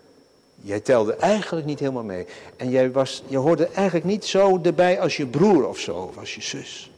Jij 0.54 0.80
telde 0.80 1.16
eigenlijk 1.16 1.66
niet 1.66 1.78
helemaal 1.78 2.02
mee. 2.02 2.26
En 2.56 2.70
jij 2.70 2.92
was, 2.92 3.22
je 3.26 3.36
hoorde 3.36 3.68
eigenlijk 3.68 4.06
niet 4.06 4.24
zo 4.24 4.60
erbij 4.62 5.00
als 5.00 5.16
je 5.16 5.26
broer 5.26 5.68
of 5.68 5.78
zo, 5.78 5.96
of 5.96 6.18
als 6.18 6.34
je 6.34 6.42
zus. 6.42 6.90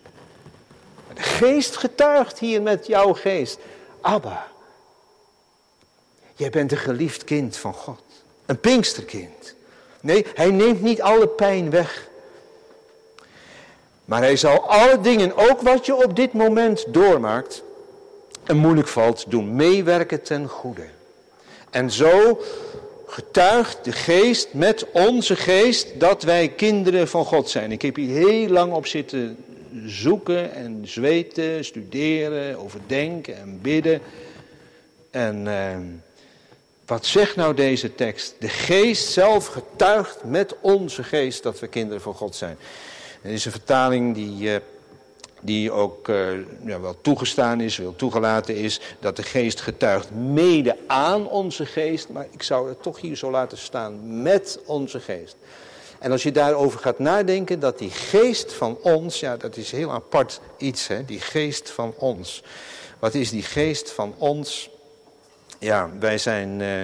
Maar 1.06 1.16
de 1.16 1.22
geest 1.22 1.76
getuigt 1.76 2.38
hier 2.38 2.62
met 2.62 2.86
jouw 2.86 3.12
geest. 3.12 3.58
Abba, 4.00 4.46
jij 6.38 6.50
bent 6.50 6.72
een 6.72 6.78
geliefd 6.78 7.24
kind 7.24 7.56
van 7.56 7.72
God. 7.72 8.00
Een 8.46 8.60
pinksterkind. 8.60 9.54
Nee, 10.00 10.26
hij 10.34 10.50
neemt 10.50 10.82
niet 10.82 11.02
alle 11.02 11.28
pijn 11.28 11.70
weg. 11.70 12.08
Maar 14.04 14.20
hij 14.20 14.36
zal 14.36 14.70
alle 14.70 15.00
dingen, 15.00 15.36
ook 15.36 15.60
wat 15.60 15.86
je 15.86 16.04
op 16.04 16.16
dit 16.16 16.32
moment 16.32 16.84
doormaakt 16.88 17.62
en 18.44 18.56
moeilijk 18.56 18.88
valt, 18.88 19.24
doen 19.30 19.56
meewerken 19.56 20.22
ten 20.22 20.48
goede. 20.48 20.86
En 21.70 21.90
zo 21.90 22.40
getuigt 23.06 23.84
de 23.84 23.92
geest 23.92 24.48
met 24.52 24.86
onze 24.90 25.36
geest 25.36 26.00
dat 26.00 26.22
wij 26.22 26.48
kinderen 26.48 27.08
van 27.08 27.24
God 27.24 27.50
zijn. 27.50 27.72
Ik 27.72 27.82
heb 27.82 27.96
hier 27.96 28.26
heel 28.26 28.48
lang 28.48 28.72
op 28.72 28.86
zitten 28.86 29.44
zoeken 29.84 30.52
en 30.52 30.80
zweten, 30.84 31.64
studeren, 31.64 32.58
overdenken 32.58 33.36
en 33.36 33.60
bidden. 33.62 34.00
En 35.10 35.46
eh, 35.46 35.76
wat 36.88 37.06
zegt 37.06 37.36
nou 37.36 37.54
deze 37.54 37.94
tekst? 37.94 38.34
De 38.38 38.48
geest 38.48 39.12
zelf 39.12 39.46
getuigt 39.46 40.24
met 40.24 40.54
onze 40.60 41.02
geest 41.02 41.42
dat 41.42 41.60
we 41.60 41.66
kinderen 41.66 42.02
van 42.02 42.14
God 42.14 42.34
zijn. 42.34 42.58
Er 43.22 43.30
is 43.30 43.44
een 43.44 43.50
vertaling 43.50 44.14
die, 44.14 44.50
uh, 44.50 44.56
die 45.40 45.70
ook 45.70 46.08
uh, 46.08 46.30
ja, 46.64 46.80
wel 46.80 47.00
toegestaan 47.00 47.60
is, 47.60 47.76
wel 47.76 47.96
toegelaten 47.96 48.56
is, 48.56 48.80
dat 49.00 49.16
de 49.16 49.22
geest 49.22 49.60
getuigt 49.60 50.10
mede 50.10 50.76
aan 50.86 51.28
onze 51.28 51.66
geest, 51.66 52.08
maar 52.08 52.26
ik 52.30 52.42
zou 52.42 52.68
het 52.68 52.82
toch 52.82 53.00
hier 53.00 53.16
zo 53.16 53.30
laten 53.30 53.58
staan, 53.58 54.22
met 54.22 54.58
onze 54.66 55.00
geest. 55.00 55.36
En 55.98 56.12
als 56.12 56.22
je 56.22 56.32
daarover 56.32 56.80
gaat 56.80 56.98
nadenken, 56.98 57.60
dat 57.60 57.78
die 57.78 57.90
geest 57.90 58.52
van 58.52 58.78
ons, 58.82 59.20
ja 59.20 59.36
dat 59.36 59.56
is 59.56 59.70
heel 59.70 59.92
apart 59.92 60.40
iets, 60.56 60.86
hè, 60.86 61.04
die 61.04 61.20
geest 61.20 61.70
van 61.70 61.94
ons. 61.96 62.42
Wat 62.98 63.14
is 63.14 63.30
die 63.30 63.42
geest 63.42 63.90
van 63.90 64.14
ons? 64.18 64.70
Ja, 65.58 65.90
wij 65.98 66.18
zijn... 66.18 66.60
Uh, 66.60 66.82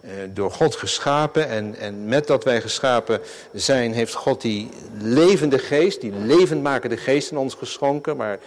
eh, 0.00 0.10
door 0.30 0.50
God 0.50 0.76
geschapen. 0.76 1.48
En, 1.48 1.74
en 1.74 2.04
met 2.04 2.26
dat 2.26 2.44
wij 2.44 2.60
geschapen 2.60 3.20
zijn, 3.52 3.92
heeft 3.92 4.14
God 4.14 4.40
die 4.40 4.70
levende 4.98 5.58
geest, 5.58 6.00
die 6.00 6.12
levendmakende 6.12 6.96
geest 6.96 7.30
in 7.30 7.36
ons 7.36 7.54
geschonken. 7.54 8.16
Maar 8.16 8.38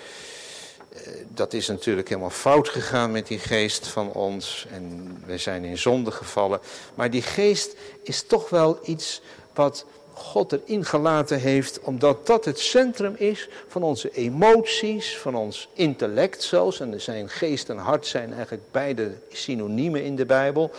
eh, 0.89 1.01
dat 1.27 1.53
is 1.53 1.67
natuurlijk 1.67 2.09
helemaal 2.09 2.29
fout 2.29 2.69
gegaan 2.69 3.11
met 3.11 3.27
die 3.27 3.39
geest 3.39 3.87
van 3.87 4.11
ons. 4.11 4.67
En 4.71 5.17
we 5.25 5.37
zijn 5.37 5.63
in 5.63 5.77
zonde 5.77 6.11
gevallen. 6.11 6.59
Maar 6.95 7.09
die 7.09 7.21
geest 7.21 7.75
is 8.03 8.21
toch 8.21 8.49
wel 8.49 8.79
iets 8.83 9.21
wat 9.53 9.85
God 10.13 10.51
erin 10.51 10.85
gelaten 10.85 11.39
heeft, 11.39 11.79
omdat 11.81 12.27
dat 12.27 12.45
het 12.45 12.59
centrum 12.59 13.15
is 13.17 13.49
van 13.67 13.83
onze 13.83 14.11
emoties, 14.11 15.17
van 15.17 15.35
ons 15.35 15.69
intellect 15.73 16.43
zelfs. 16.43 16.79
En 16.79 17.01
zijn 17.01 17.29
geest 17.29 17.69
en 17.69 17.77
hart 17.77 18.07
zijn 18.07 18.33
eigenlijk 18.33 18.63
beide 18.71 19.11
synoniemen 19.31 20.03
in 20.03 20.15
de 20.15 20.25
Bijbel. 20.25 20.71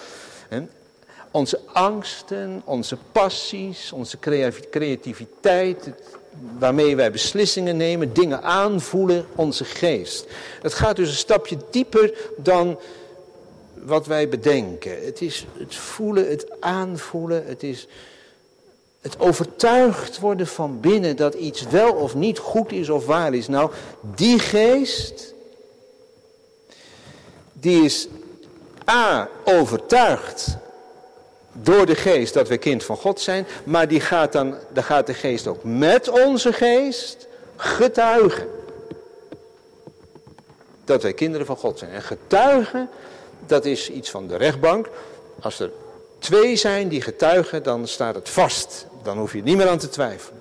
Onze 1.31 1.61
angsten, 1.73 2.62
onze 2.64 2.97
passies, 3.12 3.92
onze 3.92 4.18
creativiteit, 4.71 5.90
waarmee 6.59 6.97
wij 6.97 7.11
beslissingen 7.11 7.77
nemen, 7.77 8.12
dingen 8.12 8.42
aanvoelen, 8.42 9.27
onze 9.35 9.64
geest. 9.64 10.27
Het 10.62 10.75
gaat 10.75 10.97
dus 10.97 11.09
een 11.09 11.14
stapje 11.14 11.57
dieper 11.71 12.14
dan 12.37 12.79
wat 13.75 14.07
wij 14.07 14.29
bedenken. 14.29 15.05
Het 15.05 15.21
is 15.21 15.47
het 15.59 15.75
voelen, 15.75 16.29
het 16.29 16.61
aanvoelen, 16.61 17.47
het 17.47 17.62
is 17.62 17.87
het 19.02 19.20
overtuigd 19.20 20.18
worden 20.18 20.46
van 20.46 20.80
binnen 20.80 21.16
dat 21.16 21.34
iets 21.34 21.62
wel 21.62 21.92
of 21.92 22.14
niet 22.14 22.38
goed 22.38 22.72
is 22.72 22.88
of 22.88 23.06
waar 23.06 23.34
is. 23.34 23.48
Nou, 23.48 23.70
die 24.00 24.38
geest, 24.38 25.34
die 27.52 27.84
is 27.84 28.08
A, 28.90 29.28
overtuigd 29.44 30.56
door 31.52 31.86
de 31.86 31.94
geest 31.94 32.34
dat 32.34 32.48
we 32.48 32.56
kind 32.56 32.84
van 32.84 32.96
God 32.96 33.20
zijn, 33.20 33.46
maar 33.64 33.88
die 33.88 34.00
gaat 34.00 34.32
dan, 34.32 34.54
dan 34.72 34.84
gaat 34.84 35.06
de 35.06 35.14
geest 35.14 35.46
ook 35.46 35.64
met 35.64 36.08
onze 36.08 36.52
geest 36.52 37.26
getuigen. 37.56 38.48
Dat 40.84 41.02
wij 41.02 41.12
kinderen 41.12 41.46
van 41.46 41.56
God 41.56 41.78
zijn. 41.78 41.90
En 41.90 42.02
getuigen, 42.02 42.88
dat 43.46 43.64
is 43.64 43.90
iets 43.90 44.10
van 44.10 44.26
de 44.26 44.36
rechtbank. 44.36 44.88
Als 45.40 45.60
er 45.60 45.70
twee 46.22 46.56
zijn 46.56 46.88
die 46.88 47.00
getuigen, 47.00 47.62
dan 47.62 47.88
staat 47.88 48.14
het 48.14 48.28
vast. 48.28 48.87
Dan 49.02 49.18
hoef 49.18 49.32
je 49.32 49.42
niet 49.42 49.56
meer 49.56 49.68
aan 49.68 49.78
te 49.78 49.88
twijfelen. 49.88 50.40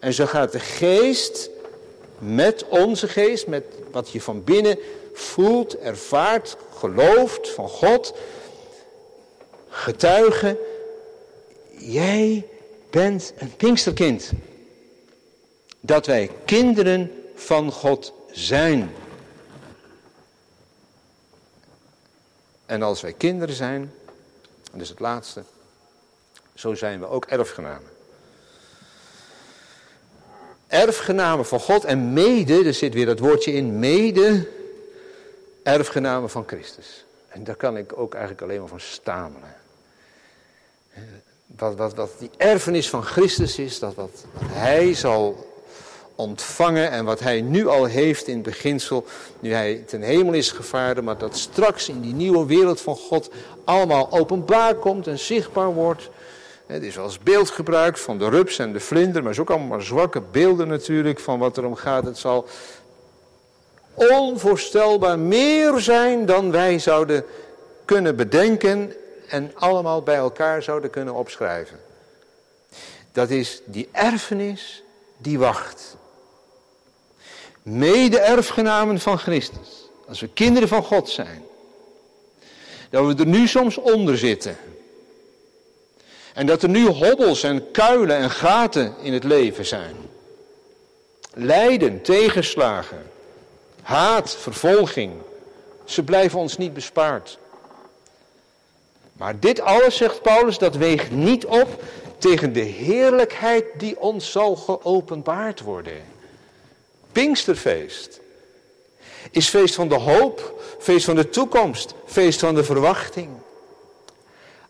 En 0.00 0.12
zo 0.12 0.26
gaat 0.26 0.52
de 0.52 0.60
geest 0.60 1.50
met 2.18 2.64
onze 2.68 3.08
geest, 3.08 3.46
met 3.46 3.64
wat 3.90 4.10
je 4.10 4.20
van 4.20 4.44
binnen 4.44 4.78
voelt, 5.14 5.78
ervaart, 5.78 6.56
gelooft 6.78 7.48
van 7.48 7.68
God, 7.68 8.14
getuigen. 9.68 10.58
Jij 11.78 12.46
bent 12.90 13.32
een 13.38 13.56
Pinksterkind. 13.56 14.32
Dat 15.80 16.06
wij 16.06 16.30
kinderen 16.44 17.12
van 17.34 17.72
God 17.72 18.12
zijn. 18.30 18.90
En 22.66 22.82
als 22.82 23.00
wij 23.00 23.12
kinderen 23.12 23.54
zijn, 23.54 23.92
dat 24.72 24.80
is 24.80 24.88
het 24.88 25.00
laatste, 25.00 25.42
zo 26.54 26.74
zijn 26.74 27.00
we 27.00 27.06
ook 27.06 27.24
erfgenamen. 27.24 27.90
Erfgenamen 30.66 31.46
van 31.46 31.60
God 31.60 31.84
en 31.84 32.12
mede, 32.12 32.64
er 32.64 32.74
zit 32.74 32.94
weer 32.94 33.06
dat 33.06 33.18
woordje 33.18 33.52
in, 33.52 33.78
mede 33.78 34.48
erfgenamen 35.62 36.30
van 36.30 36.44
Christus. 36.46 37.04
En 37.28 37.44
daar 37.44 37.56
kan 37.56 37.76
ik 37.76 37.98
ook 37.98 38.12
eigenlijk 38.12 38.42
alleen 38.42 38.60
maar 38.60 38.68
van 38.68 38.80
stamelen. 38.80 39.54
Wat, 41.46 41.74
wat, 41.74 41.94
wat 41.94 42.10
die 42.18 42.30
erfenis 42.36 42.90
van 42.90 43.02
Christus 43.02 43.58
is, 43.58 43.78
dat 43.78 43.94
wat 43.94 44.24
hij 44.42 44.94
zal 44.94 45.49
ontvangen 46.20 46.90
en 46.90 47.04
wat 47.04 47.20
hij 47.20 47.40
nu 47.40 47.66
al 47.66 47.84
heeft 47.84 48.26
in 48.26 48.42
beginsel, 48.42 49.04
nu 49.40 49.52
hij 49.52 49.84
ten 49.86 50.02
hemel 50.02 50.32
is 50.32 50.50
gevaren, 50.50 51.04
maar 51.04 51.18
dat 51.18 51.36
straks 51.36 51.88
in 51.88 52.00
die 52.00 52.14
nieuwe 52.14 52.46
wereld 52.46 52.80
van 52.80 52.96
God 52.96 53.30
allemaal 53.64 54.12
openbaar 54.12 54.74
komt 54.74 55.06
en 55.06 55.18
zichtbaar 55.18 55.74
wordt. 55.74 56.10
Het 56.66 56.82
is 56.82 56.98
als 56.98 57.18
beeld 57.18 57.50
gebruikt 57.50 58.00
van 58.00 58.18
de 58.18 58.28
rups 58.28 58.58
en 58.58 58.72
de 58.72 58.80
vlinder, 58.80 59.22
maar 59.22 59.30
het 59.30 59.32
is 59.32 59.40
ook 59.40 59.50
allemaal 59.50 59.80
zwakke 59.80 60.20
beelden 60.20 60.68
natuurlijk 60.68 61.20
van 61.20 61.38
wat 61.38 61.56
er 61.56 61.64
om 61.64 61.74
gaat. 61.74 62.04
Het 62.04 62.18
zal 62.18 62.46
onvoorstelbaar 63.94 65.18
meer 65.18 65.78
zijn 65.78 66.26
dan 66.26 66.50
wij 66.50 66.78
zouden 66.78 67.24
kunnen 67.84 68.16
bedenken 68.16 68.92
en 69.28 69.52
allemaal 69.54 70.02
bij 70.02 70.16
elkaar 70.16 70.62
zouden 70.62 70.90
kunnen 70.90 71.14
opschrijven. 71.14 71.80
Dat 73.12 73.30
is 73.30 73.62
die 73.64 73.88
erfenis 73.92 74.82
die 75.16 75.38
wacht. 75.38 75.96
Mede-erfgenamen 77.62 79.00
van 79.00 79.18
Christus. 79.18 79.88
Als 80.08 80.20
we 80.20 80.28
kinderen 80.28 80.68
van 80.68 80.82
God 80.82 81.08
zijn. 81.08 81.42
Dat 82.90 83.06
we 83.06 83.14
er 83.14 83.26
nu 83.26 83.48
soms 83.48 83.76
onder 83.76 84.18
zitten. 84.18 84.56
En 86.34 86.46
dat 86.46 86.62
er 86.62 86.68
nu 86.68 86.86
hobbels 86.86 87.42
en 87.42 87.70
kuilen 87.70 88.16
en 88.16 88.30
gaten 88.30 88.94
in 89.02 89.12
het 89.12 89.24
leven 89.24 89.66
zijn. 89.66 89.94
Lijden, 91.34 92.02
tegenslagen, 92.02 93.02
haat, 93.82 94.36
vervolging. 94.36 95.12
Ze 95.84 96.02
blijven 96.02 96.38
ons 96.38 96.56
niet 96.56 96.74
bespaard. 96.74 97.38
Maar 99.12 99.38
dit 99.40 99.60
alles, 99.60 99.96
zegt 99.96 100.22
Paulus, 100.22 100.58
dat 100.58 100.76
weegt 100.76 101.10
niet 101.10 101.46
op 101.46 101.82
tegen 102.18 102.52
de 102.52 102.60
heerlijkheid 102.60 103.64
die 103.76 104.00
ons 104.00 104.30
zal 104.30 104.56
geopenbaard 104.56 105.60
worden. 105.60 106.09
Pinksterfeest 107.20 108.20
is 109.30 109.48
feest 109.48 109.74
van 109.74 109.88
de 109.88 109.94
hoop, 109.94 110.62
feest 110.78 111.04
van 111.04 111.16
de 111.16 111.28
toekomst, 111.28 111.94
feest 112.06 112.40
van 112.40 112.54
de 112.54 112.64
verwachting. 112.64 113.28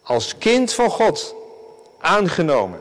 Als 0.03 0.39
kind 0.39 0.73
van 0.73 0.91
God, 0.91 1.35
aangenomen. 1.99 2.81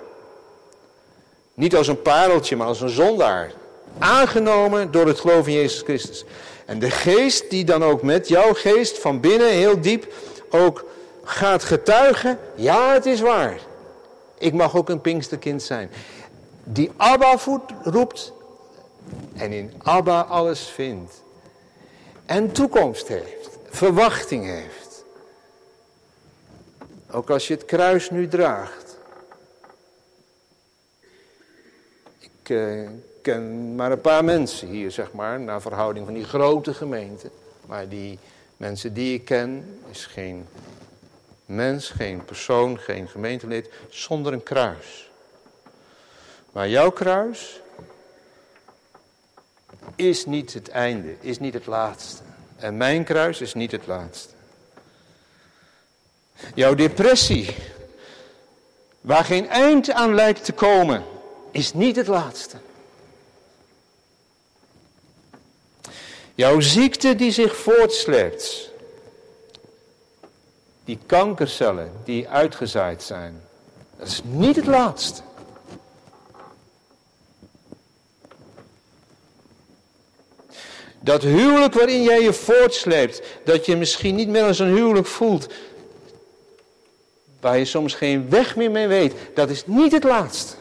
Niet 1.54 1.76
als 1.76 1.88
een 1.88 2.02
pareltje, 2.02 2.56
maar 2.56 2.68
als 2.68 2.82
een 2.82 2.90
zondaar. 2.90 3.52
Aangenomen 4.00 4.92
door 4.92 5.08
het 5.08 5.20
geloof 5.20 5.48
in 5.48 5.54
Jezus 5.54 5.82
Christus. 5.82 6.24
En 6.66 6.80
de 6.80 6.92
geest 6.92 7.50
die 7.50 7.64
dan 7.64 7.84
ook 7.84 8.02
met 8.02 8.28
jouw 8.28 8.54
geest 8.54 8.98
van 8.98 9.20
binnen 9.20 9.50
heel 9.50 9.82
diep 9.82 10.14
ook 10.50 10.86
gaat 11.24 11.64
getuigen. 11.64 12.40
Ja, 12.56 12.94
het 12.94 13.06
is 13.06 13.22
waar. 13.22 13.60
Ik 14.38 14.54
mag 14.54 14.76
ook 14.76 14.90
een 14.90 15.02
Pinksterkind 15.02 15.64
zijn. 15.64 15.92
Die 16.64 16.92
Abba 16.98 17.38
roept 17.84 18.38
en 19.36 19.52
in 19.52 19.74
Abba 19.78 20.22
alles 20.22 20.68
vindt. 20.68 21.24
En 22.26 22.52
toekomst 22.52 23.08
heeft, 23.08 23.58
verwachting 23.70 24.46
heeft. 24.46 25.04
Ook 27.12 27.30
als 27.30 27.48
je 27.48 27.54
het 27.54 27.66
kruis 27.66 28.10
nu 28.10 28.28
draagt. 28.28 28.98
Ik 32.20 32.50
uh, 32.50 32.90
ken 33.22 33.76
maar 33.76 33.92
een 33.92 34.02
paar 34.02 34.24
mensen 34.24 34.68
hier, 34.68 34.92
zeg 34.92 35.12
maar, 35.14 35.40
naar 35.40 35.62
verhouding 35.62 36.06
van 36.06 36.14
die 36.14 36.24
grote 36.24 36.74
gemeente. 36.74 37.32
Maar 37.66 37.90
die 37.90 38.20
mensen 38.58 38.94
die 38.94 39.14
ik 39.14 39.26
ken, 39.26 39.80
is 39.92 40.06
geen 40.06 40.48
mens, 41.46 41.90
geen 41.90 42.26
persoon, 42.26 42.80
geen 42.80 43.08
gemeentelid 43.08 43.70
zonder 43.90 44.34
een 44.34 44.44
kruis. 44.44 45.12
Maar 46.52 46.70
jouw 46.70 46.92
kruis 46.92 47.62
is 49.96 50.26
niet 50.26 50.54
het 50.54 50.70
einde, 50.70 51.16
is 51.20 51.40
niet 51.40 51.54
het 51.54 51.66
laatste. 51.66 52.22
En 52.58 52.78
mijn 52.78 53.04
kruis 53.04 53.42
is 53.42 53.54
niet 53.54 53.72
het 53.72 53.88
laatste. 53.88 54.34
Jouw 56.54 56.76
depressie, 56.76 57.56
waar 59.02 59.26
geen 59.26 59.50
eind 59.50 59.92
aan 59.92 60.16
lijkt 60.16 60.46
te 60.46 60.52
komen, 60.52 61.04
is 61.52 61.74
niet 61.74 61.96
het 61.96 62.08
laatste. 62.08 62.58
Jouw 66.36 66.60
ziekte 66.60 67.16
die 67.16 67.32
zich 67.32 67.56
voortsleept, 67.56 68.70
die 70.86 71.00
kankercellen 71.06 71.92
die 72.04 72.30
uitgezaaid 72.30 73.04
zijn, 73.04 73.42
dat 73.98 74.08
is 74.08 74.22
niet 74.24 74.56
het 74.56 74.66
laatste. 74.66 75.22
Dat 81.00 81.22
huwelijk 81.22 81.74
waarin 81.74 82.04
jij 82.04 82.22
je 82.22 82.34
voortsleept, 82.34 83.22
dat 83.44 83.66
je 83.66 83.76
misschien 83.76 84.16
niet 84.16 84.28
meer 84.28 84.44
als 84.44 84.60
een 84.60 84.76
huwelijk 84.76 85.08
voelt, 85.08 85.48
waar 87.40 87.58
je 87.58 87.66
soms 87.66 87.94
geen 87.94 88.30
weg 88.30 88.56
meer 88.56 88.72
mee 88.72 88.88
weet, 88.88 89.14
dat 89.34 89.50
is 89.50 89.64
niet 89.66 89.92
het 89.92 90.04
laatste. 90.04 90.54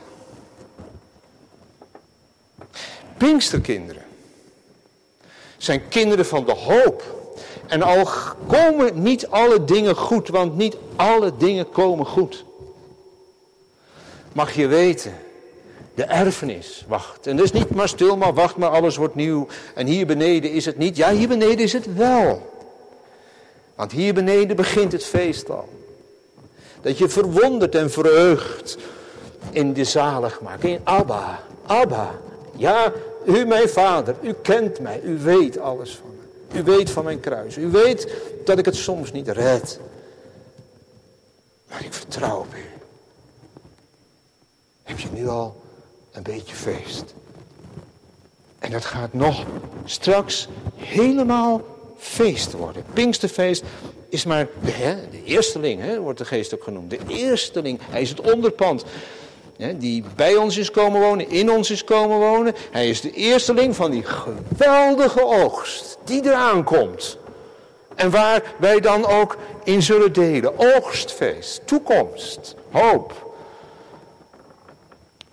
Pinksterkinderen 3.17 4.03
zijn 5.57 5.89
kinderen 5.89 6.27
van 6.27 6.45
de 6.45 6.53
hoop. 6.53 7.17
En 7.67 7.83
al 7.83 8.09
komen 8.47 9.03
niet 9.03 9.27
alle 9.27 9.65
dingen 9.65 9.97
goed, 9.97 10.29
want 10.29 10.57
niet 10.57 10.77
alle 10.97 11.37
dingen 11.37 11.71
komen 11.71 12.07
goed. 12.07 12.45
Mag 14.33 14.55
je 14.55 14.67
weten 14.67 15.15
de 15.99 16.05
erfenis 16.05 16.85
wacht. 16.89 17.27
En 17.27 17.37
dus 17.37 17.53
niet 17.53 17.71
maar 17.71 17.89
stil, 17.89 18.17
maar 18.17 18.35
wacht 18.35 18.57
maar, 18.57 18.69
alles 18.69 18.97
wordt 18.97 19.15
nieuw. 19.15 19.47
En 19.75 19.87
hier 19.87 20.07
beneden 20.07 20.53
is 20.53 20.65
het 20.65 20.79
niet. 20.79 20.97
Ja, 20.97 21.11
hier 21.11 21.29
beneden 21.29 21.59
is 21.59 21.73
het 21.73 21.95
wel. 21.95 22.53
Want 23.75 23.93
hier 23.93 24.15
beneden 24.15 24.57
begint 24.57 24.93
het 24.93 25.05
feest 25.05 25.51
al. 25.51 25.69
Dat 26.81 26.99
je 26.99 27.09
verwondert 27.09 27.75
en 27.75 27.91
verheugt 27.91 28.79
in 29.51 29.73
de 29.73 29.85
zaligmaking. 29.85 30.77
In 30.77 30.81
Abba, 30.85 31.43
Abba. 31.67 32.19
Ja, 32.57 32.93
u 33.27 33.45
mijn 33.45 33.69
vader, 33.69 34.17
u 34.23 34.33
kent 34.43 34.81
mij, 34.81 35.01
u 35.05 35.19
weet 35.19 35.59
alles 35.59 35.97
van 36.01 36.11
me. 36.11 36.61
U 36.61 36.63
weet 36.63 36.91
van 36.91 37.05
mijn 37.05 37.21
kruis. 37.21 37.57
U 37.57 37.69
weet 37.69 38.13
dat 38.45 38.59
ik 38.59 38.65
het 38.65 38.77
soms 38.77 39.13
niet 39.13 39.29
red. 39.29 39.81
Maar 41.69 41.85
ik 41.85 41.93
vertrouw 41.93 42.39
op 42.39 42.55
u. 42.55 42.65
Heb 44.83 44.99
je 44.99 45.09
nu 45.13 45.29
al 45.29 45.67
een 46.19 46.33
beetje 46.33 46.55
feest. 46.55 47.15
En 48.59 48.71
dat 48.71 48.85
gaat 48.85 49.13
nog 49.13 49.45
straks 49.85 50.49
helemaal 50.77 51.63
feest 51.99 52.53
worden. 52.53 52.85
Pinksterfeest 52.93 53.63
is 54.09 54.25
maar 54.25 54.47
de, 54.63 54.71
hè, 54.71 54.95
de 55.11 55.25
eersteling, 55.25 55.81
hè, 55.81 56.01
wordt 56.01 56.19
de 56.19 56.25
geest 56.25 56.55
ook 56.55 56.63
genoemd. 56.63 56.91
De 56.91 56.99
eersteling, 57.07 57.79
hij 57.91 58.01
is 58.01 58.09
het 58.09 58.33
onderpand. 58.33 58.85
Hè, 59.57 59.79
die 59.79 60.05
bij 60.17 60.37
ons 60.37 60.57
is 60.57 60.71
komen 60.71 61.01
wonen, 61.01 61.31
in 61.31 61.51
ons 61.51 61.71
is 61.71 61.85
komen 61.85 62.19
wonen. 62.19 62.55
Hij 62.71 62.89
is 62.89 63.01
de 63.01 63.11
eersteling 63.11 63.77
van 63.77 63.91
die 63.91 64.05
geweldige 64.05 65.25
oogst 65.25 65.99
die 66.05 66.25
eraan 66.25 66.65
komt. 66.65 67.19
En 67.95 68.11
waar 68.11 68.43
wij 68.59 68.81
dan 68.81 69.07
ook 69.07 69.37
in 69.65 69.83
zullen 69.83 70.13
delen. 70.13 70.59
Oogstfeest, 70.59 71.67
toekomst, 71.67 72.55
hoop. 72.71 73.28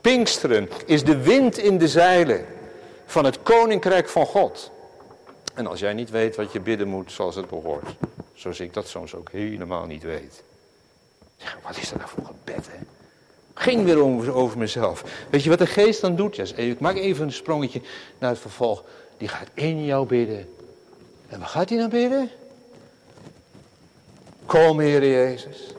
Pinksteren 0.06 0.70
is 0.86 1.04
de 1.04 1.18
wind 1.18 1.58
in 1.58 1.78
de 1.78 1.88
zeilen 1.88 2.46
van 3.06 3.26
het 3.26 3.44
koninkrijk 3.44 4.10
van 4.10 4.26
God. 4.26 4.72
En 5.54 5.68
als 5.68 5.80
jij 5.80 5.94
niet 5.94 6.10
weet 6.10 6.36
wat 6.36 6.52
je 6.52 6.60
bidden 6.60 6.88
moet 6.88 7.12
zoals 7.12 7.36
het 7.36 7.50
behoort, 7.50 7.96
zoals 8.34 8.60
ik 8.60 8.74
dat 8.74 8.88
soms 8.88 9.16
ook 9.16 9.32
helemaal 9.32 9.86
niet 9.86 10.04
weet. 10.04 10.44
Zeg, 11.38 11.58
wat 11.64 11.78
is 11.78 11.90
dat 11.90 11.98
nou 11.98 12.10
voor 12.10 12.26
gebed, 12.26 12.68
hè? 12.68 12.78
Ging 13.54 13.84
weer 13.84 14.34
over, 14.34 14.58
mezelf. 14.58 15.04
Weet 15.30 15.44
je 15.44 15.50
wat 15.50 15.60
de 15.60 15.68
geest 15.68 16.02
dan 16.02 16.16
doet? 16.16 16.36
Ja, 16.36 16.46
ik 16.56 16.80
maak 16.80 16.96
even 16.96 17.26
een 17.26 17.32
sprongetje 17.32 17.82
naar 18.18 18.30
het 18.30 18.40
vervolg. 18.40 18.84
Die 19.18 19.28
gaat 19.28 19.50
in 19.54 19.86
jou 19.86 20.08
bidden. 20.08 20.56
En 21.28 21.40
wat 21.40 21.50
gaat 21.50 21.70
hij 21.70 21.78
dan 21.78 21.90
bidden? 21.90 22.30
Kom, 24.46 24.80
Heer 24.80 25.08
Jezus. 25.08 25.74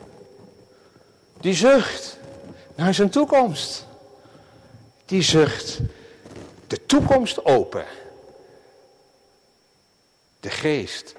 Die 1.39 1.53
zucht 1.53 2.17
naar 2.75 2.93
zijn 2.93 3.09
toekomst. 3.09 3.86
Die 5.07 5.21
zucht 5.21 5.79
de 6.67 6.85
toekomst 6.85 7.45
open. 7.45 7.85
De 10.39 10.49
geest 10.49 11.15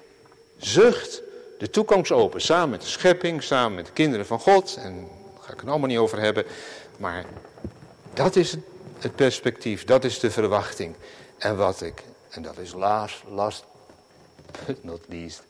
zucht 0.57 1.23
de 1.59 1.71
toekomst 1.71 2.13
open. 2.13 2.41
Samen 2.41 2.71
met 2.71 2.81
de 2.81 2.87
schepping, 2.87 3.43
samen 3.43 3.75
met 3.75 3.87
de 3.87 3.93
kinderen 3.93 4.27
van 4.27 4.41
God. 4.41 4.77
En 4.77 4.95
daar 5.01 5.43
ga 5.43 5.53
ik 5.53 5.61
het 5.61 5.69
allemaal 5.69 5.89
niet 5.89 5.99
over 5.99 6.21
hebben. 6.21 6.45
Maar 6.99 7.25
dat 8.15 8.37
is 8.37 8.57
het 8.99 9.17
perspectief, 9.17 9.85
dat 9.85 10.05
is 10.05 10.19
de 10.19 10.31
verwachting. 10.31 10.95
En 11.39 11.57
wat 11.57 11.81
ik, 11.81 12.03
en 12.29 12.43
dat 12.43 12.59
is 12.59 12.73
last, 12.73 13.23
last 13.29 13.65
but 14.67 14.85
not 14.85 15.01
least. 15.09 15.43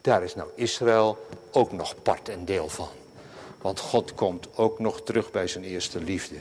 Daar 0.00 0.22
is 0.22 0.34
nou 0.34 0.48
Israël 0.54 1.26
ook 1.50 1.72
nog 1.72 2.02
part 2.02 2.28
en 2.28 2.44
deel 2.44 2.68
van. 2.68 2.88
Want 3.60 3.80
God 3.80 4.14
komt 4.14 4.48
ook 4.54 4.78
nog 4.78 5.02
terug 5.02 5.30
bij 5.30 5.46
zijn 5.46 5.64
eerste 5.64 6.00
liefde. 6.00 6.36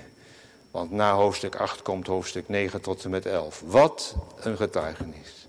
Want 0.73 0.91
na 0.91 1.13
hoofdstuk 1.13 1.55
8 1.55 1.81
komt 1.81 2.07
hoofdstuk 2.07 2.49
9 2.49 2.81
tot 2.81 3.03
en 3.03 3.09
met 3.09 3.25
11. 3.25 3.63
Wat 3.65 4.15
een 4.39 4.57
getuigenis. 4.57 5.47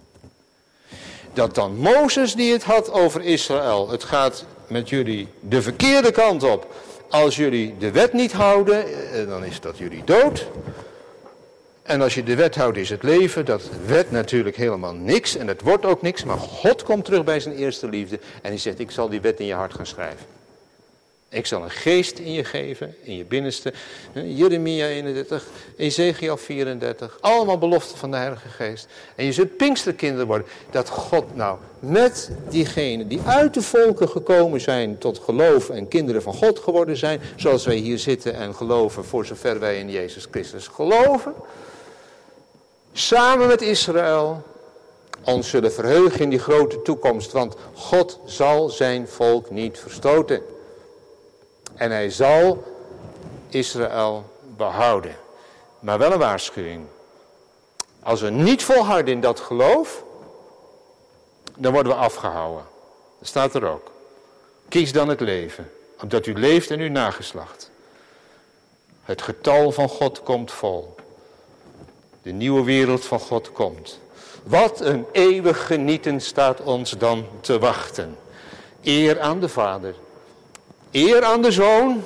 Dat 1.33 1.55
dan 1.55 1.77
Mozes 1.77 2.35
die 2.35 2.53
het 2.53 2.62
had 2.62 2.91
over 2.91 3.22
Israël. 3.22 3.89
Het 3.91 4.05
gaat 4.05 4.45
met 4.66 4.89
jullie 4.89 5.29
de 5.41 5.62
verkeerde 5.62 6.11
kant 6.11 6.43
op. 6.43 6.75
Als 7.11 7.37
jullie 7.37 7.77
de 7.79 7.91
wet 7.91 8.12
niet 8.12 8.33
houden, 8.33 9.11
eh, 9.12 9.29
dan 9.29 9.45
is 9.45 9.61
dat 9.61 9.79
jullie 9.79 10.05
dood. 10.05 10.47
En 11.83 12.01
als 12.01 12.14
je 12.14 12.22
de 12.22 12.35
wet 12.35 12.55
houdt 12.55 12.77
is 12.77 12.91
het 12.91 13.03
leven. 13.03 13.45
Dat 13.45 13.62
wet 13.87 14.11
natuurlijk 14.11 14.57
helemaal 14.57 14.95
niks 14.95 15.37
en 15.37 15.49
het 15.49 15.62
wordt 15.62 15.85
ook 15.85 16.03
niks. 16.03 16.25
Maar 16.25 16.39
God 16.39 16.83
komt 16.83 17.05
terug 17.05 17.25
bij 17.25 17.41
zijn 17.41 17.55
eerste 17.55 17.89
liefde. 17.89 18.18
En 18.43 18.51
hij 18.51 18.59
zegt, 18.59 18.79
ik 18.79 18.91
zal 18.91 19.09
die 19.09 19.20
wet 19.20 19.41
in 19.41 19.47
je 19.47 19.55
hart 19.55 19.75
gaan 19.75 19.87
schrijven. 19.87 20.27
Ik 21.35 21.47
zal 21.47 21.62
een 21.62 21.70
geest 21.70 22.18
in 22.18 22.32
je 22.32 22.45
geven, 22.45 22.95
in 23.03 23.16
je 23.16 23.24
binnenste. 23.24 23.72
Jeremia 24.12 24.87
31, 24.87 25.47
Ezekiel 25.76 26.37
34. 26.37 27.18
Allemaal 27.20 27.59
beloften 27.59 27.99
van 27.99 28.11
de 28.11 28.16
Heilige 28.16 28.49
Geest. 28.49 28.87
En 29.14 29.24
je 29.24 29.32
zult 29.32 29.57
Pinksterkinderen 29.57 30.26
worden. 30.26 30.47
Dat 30.70 30.89
God 30.89 31.37
nou 31.37 31.59
met 31.78 32.30
diegenen 32.49 33.09
die 33.09 33.20
uit 33.24 33.55
de 33.55 33.62
volken 33.62 34.09
gekomen 34.09 34.61
zijn 34.61 34.99
tot 34.99 35.18
geloof 35.18 35.70
en 35.70 35.89
kinderen 35.89 36.22
van 36.22 36.35
God 36.35 36.59
geworden 36.59 36.97
zijn. 36.97 37.20
Zoals 37.37 37.64
wij 37.64 37.76
hier 37.76 37.99
zitten 37.99 38.35
en 38.35 38.55
geloven 38.55 39.05
voor 39.05 39.26
zover 39.26 39.61
wij 39.61 39.78
in 39.78 39.91
Jezus 39.91 40.26
Christus 40.30 40.68
geloven. 40.68 41.35
Samen 42.93 43.47
met 43.47 43.62
Israël 43.62 44.43
ons 45.24 45.49
zullen 45.49 45.72
verheugen 45.72 46.20
in 46.20 46.30
die 46.30 46.39
grote 46.39 46.82
toekomst. 46.82 47.32
Want 47.32 47.57
God 47.74 48.20
zal 48.24 48.68
zijn 48.68 49.09
volk 49.09 49.51
niet 49.51 49.78
verstoten. 49.78 50.43
En 51.75 51.91
hij 51.91 52.11
zal 52.11 52.64
Israël 53.49 54.25
behouden. 54.57 55.16
Maar 55.81 55.99
wel 55.99 56.12
een 56.12 56.18
waarschuwing. 56.18 56.87
Als 58.03 58.20
we 58.20 58.31
niet 58.31 58.62
volharden 58.62 59.14
in 59.14 59.20
dat 59.20 59.41
geloof, 59.41 60.05
dan 61.57 61.72
worden 61.72 61.93
we 61.93 61.99
afgehouden. 61.99 62.64
Dat 63.18 63.29
staat 63.29 63.55
er 63.55 63.66
ook. 63.66 63.91
Kies 64.68 64.93
dan 64.93 65.09
het 65.09 65.20
leven, 65.20 65.70
opdat 66.01 66.27
u 66.27 66.35
leeft 66.35 66.70
en 66.70 66.81
uw 66.81 66.91
nageslacht. 66.91 67.70
Het 69.03 69.22
getal 69.22 69.72
van 69.72 69.89
God 69.89 70.22
komt 70.22 70.53
vol. 70.53 70.95
De 72.22 72.31
nieuwe 72.31 72.64
wereld 72.64 73.05
van 73.05 73.20
God 73.20 73.53
komt. 73.53 74.01
Wat 74.43 74.81
een 74.81 75.07
eeuwig 75.12 75.66
genieten 75.66 76.20
staat 76.20 76.61
ons 76.61 76.91
dan 76.91 77.27
te 77.41 77.59
wachten. 77.59 78.16
Eer 78.83 79.20
aan 79.20 79.41
de 79.41 79.49
Vader 79.49 79.95
Eer 80.95 81.24
aan 81.24 81.42
de 81.42 81.53
Zoon, 81.53 82.05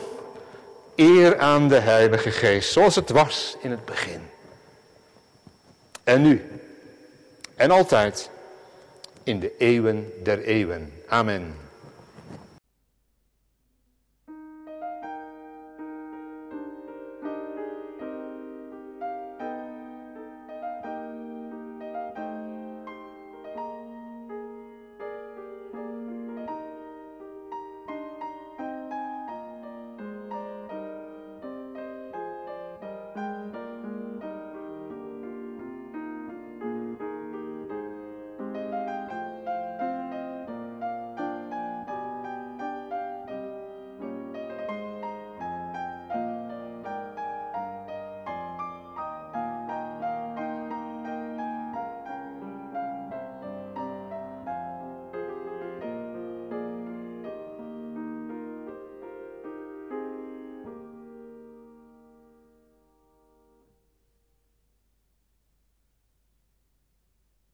eer 0.96 1.38
aan 1.38 1.68
de 1.68 1.78
Heilige 1.78 2.30
Geest, 2.30 2.72
zoals 2.72 2.94
het 2.94 3.10
was 3.10 3.56
in 3.60 3.70
het 3.70 3.84
begin. 3.84 4.20
En 6.04 6.22
nu, 6.22 6.60
en 7.54 7.70
altijd, 7.70 8.30
in 9.22 9.40
de 9.40 9.56
eeuwen 9.58 10.12
der 10.22 10.42
eeuwen. 10.42 10.92
Amen. 11.06 11.67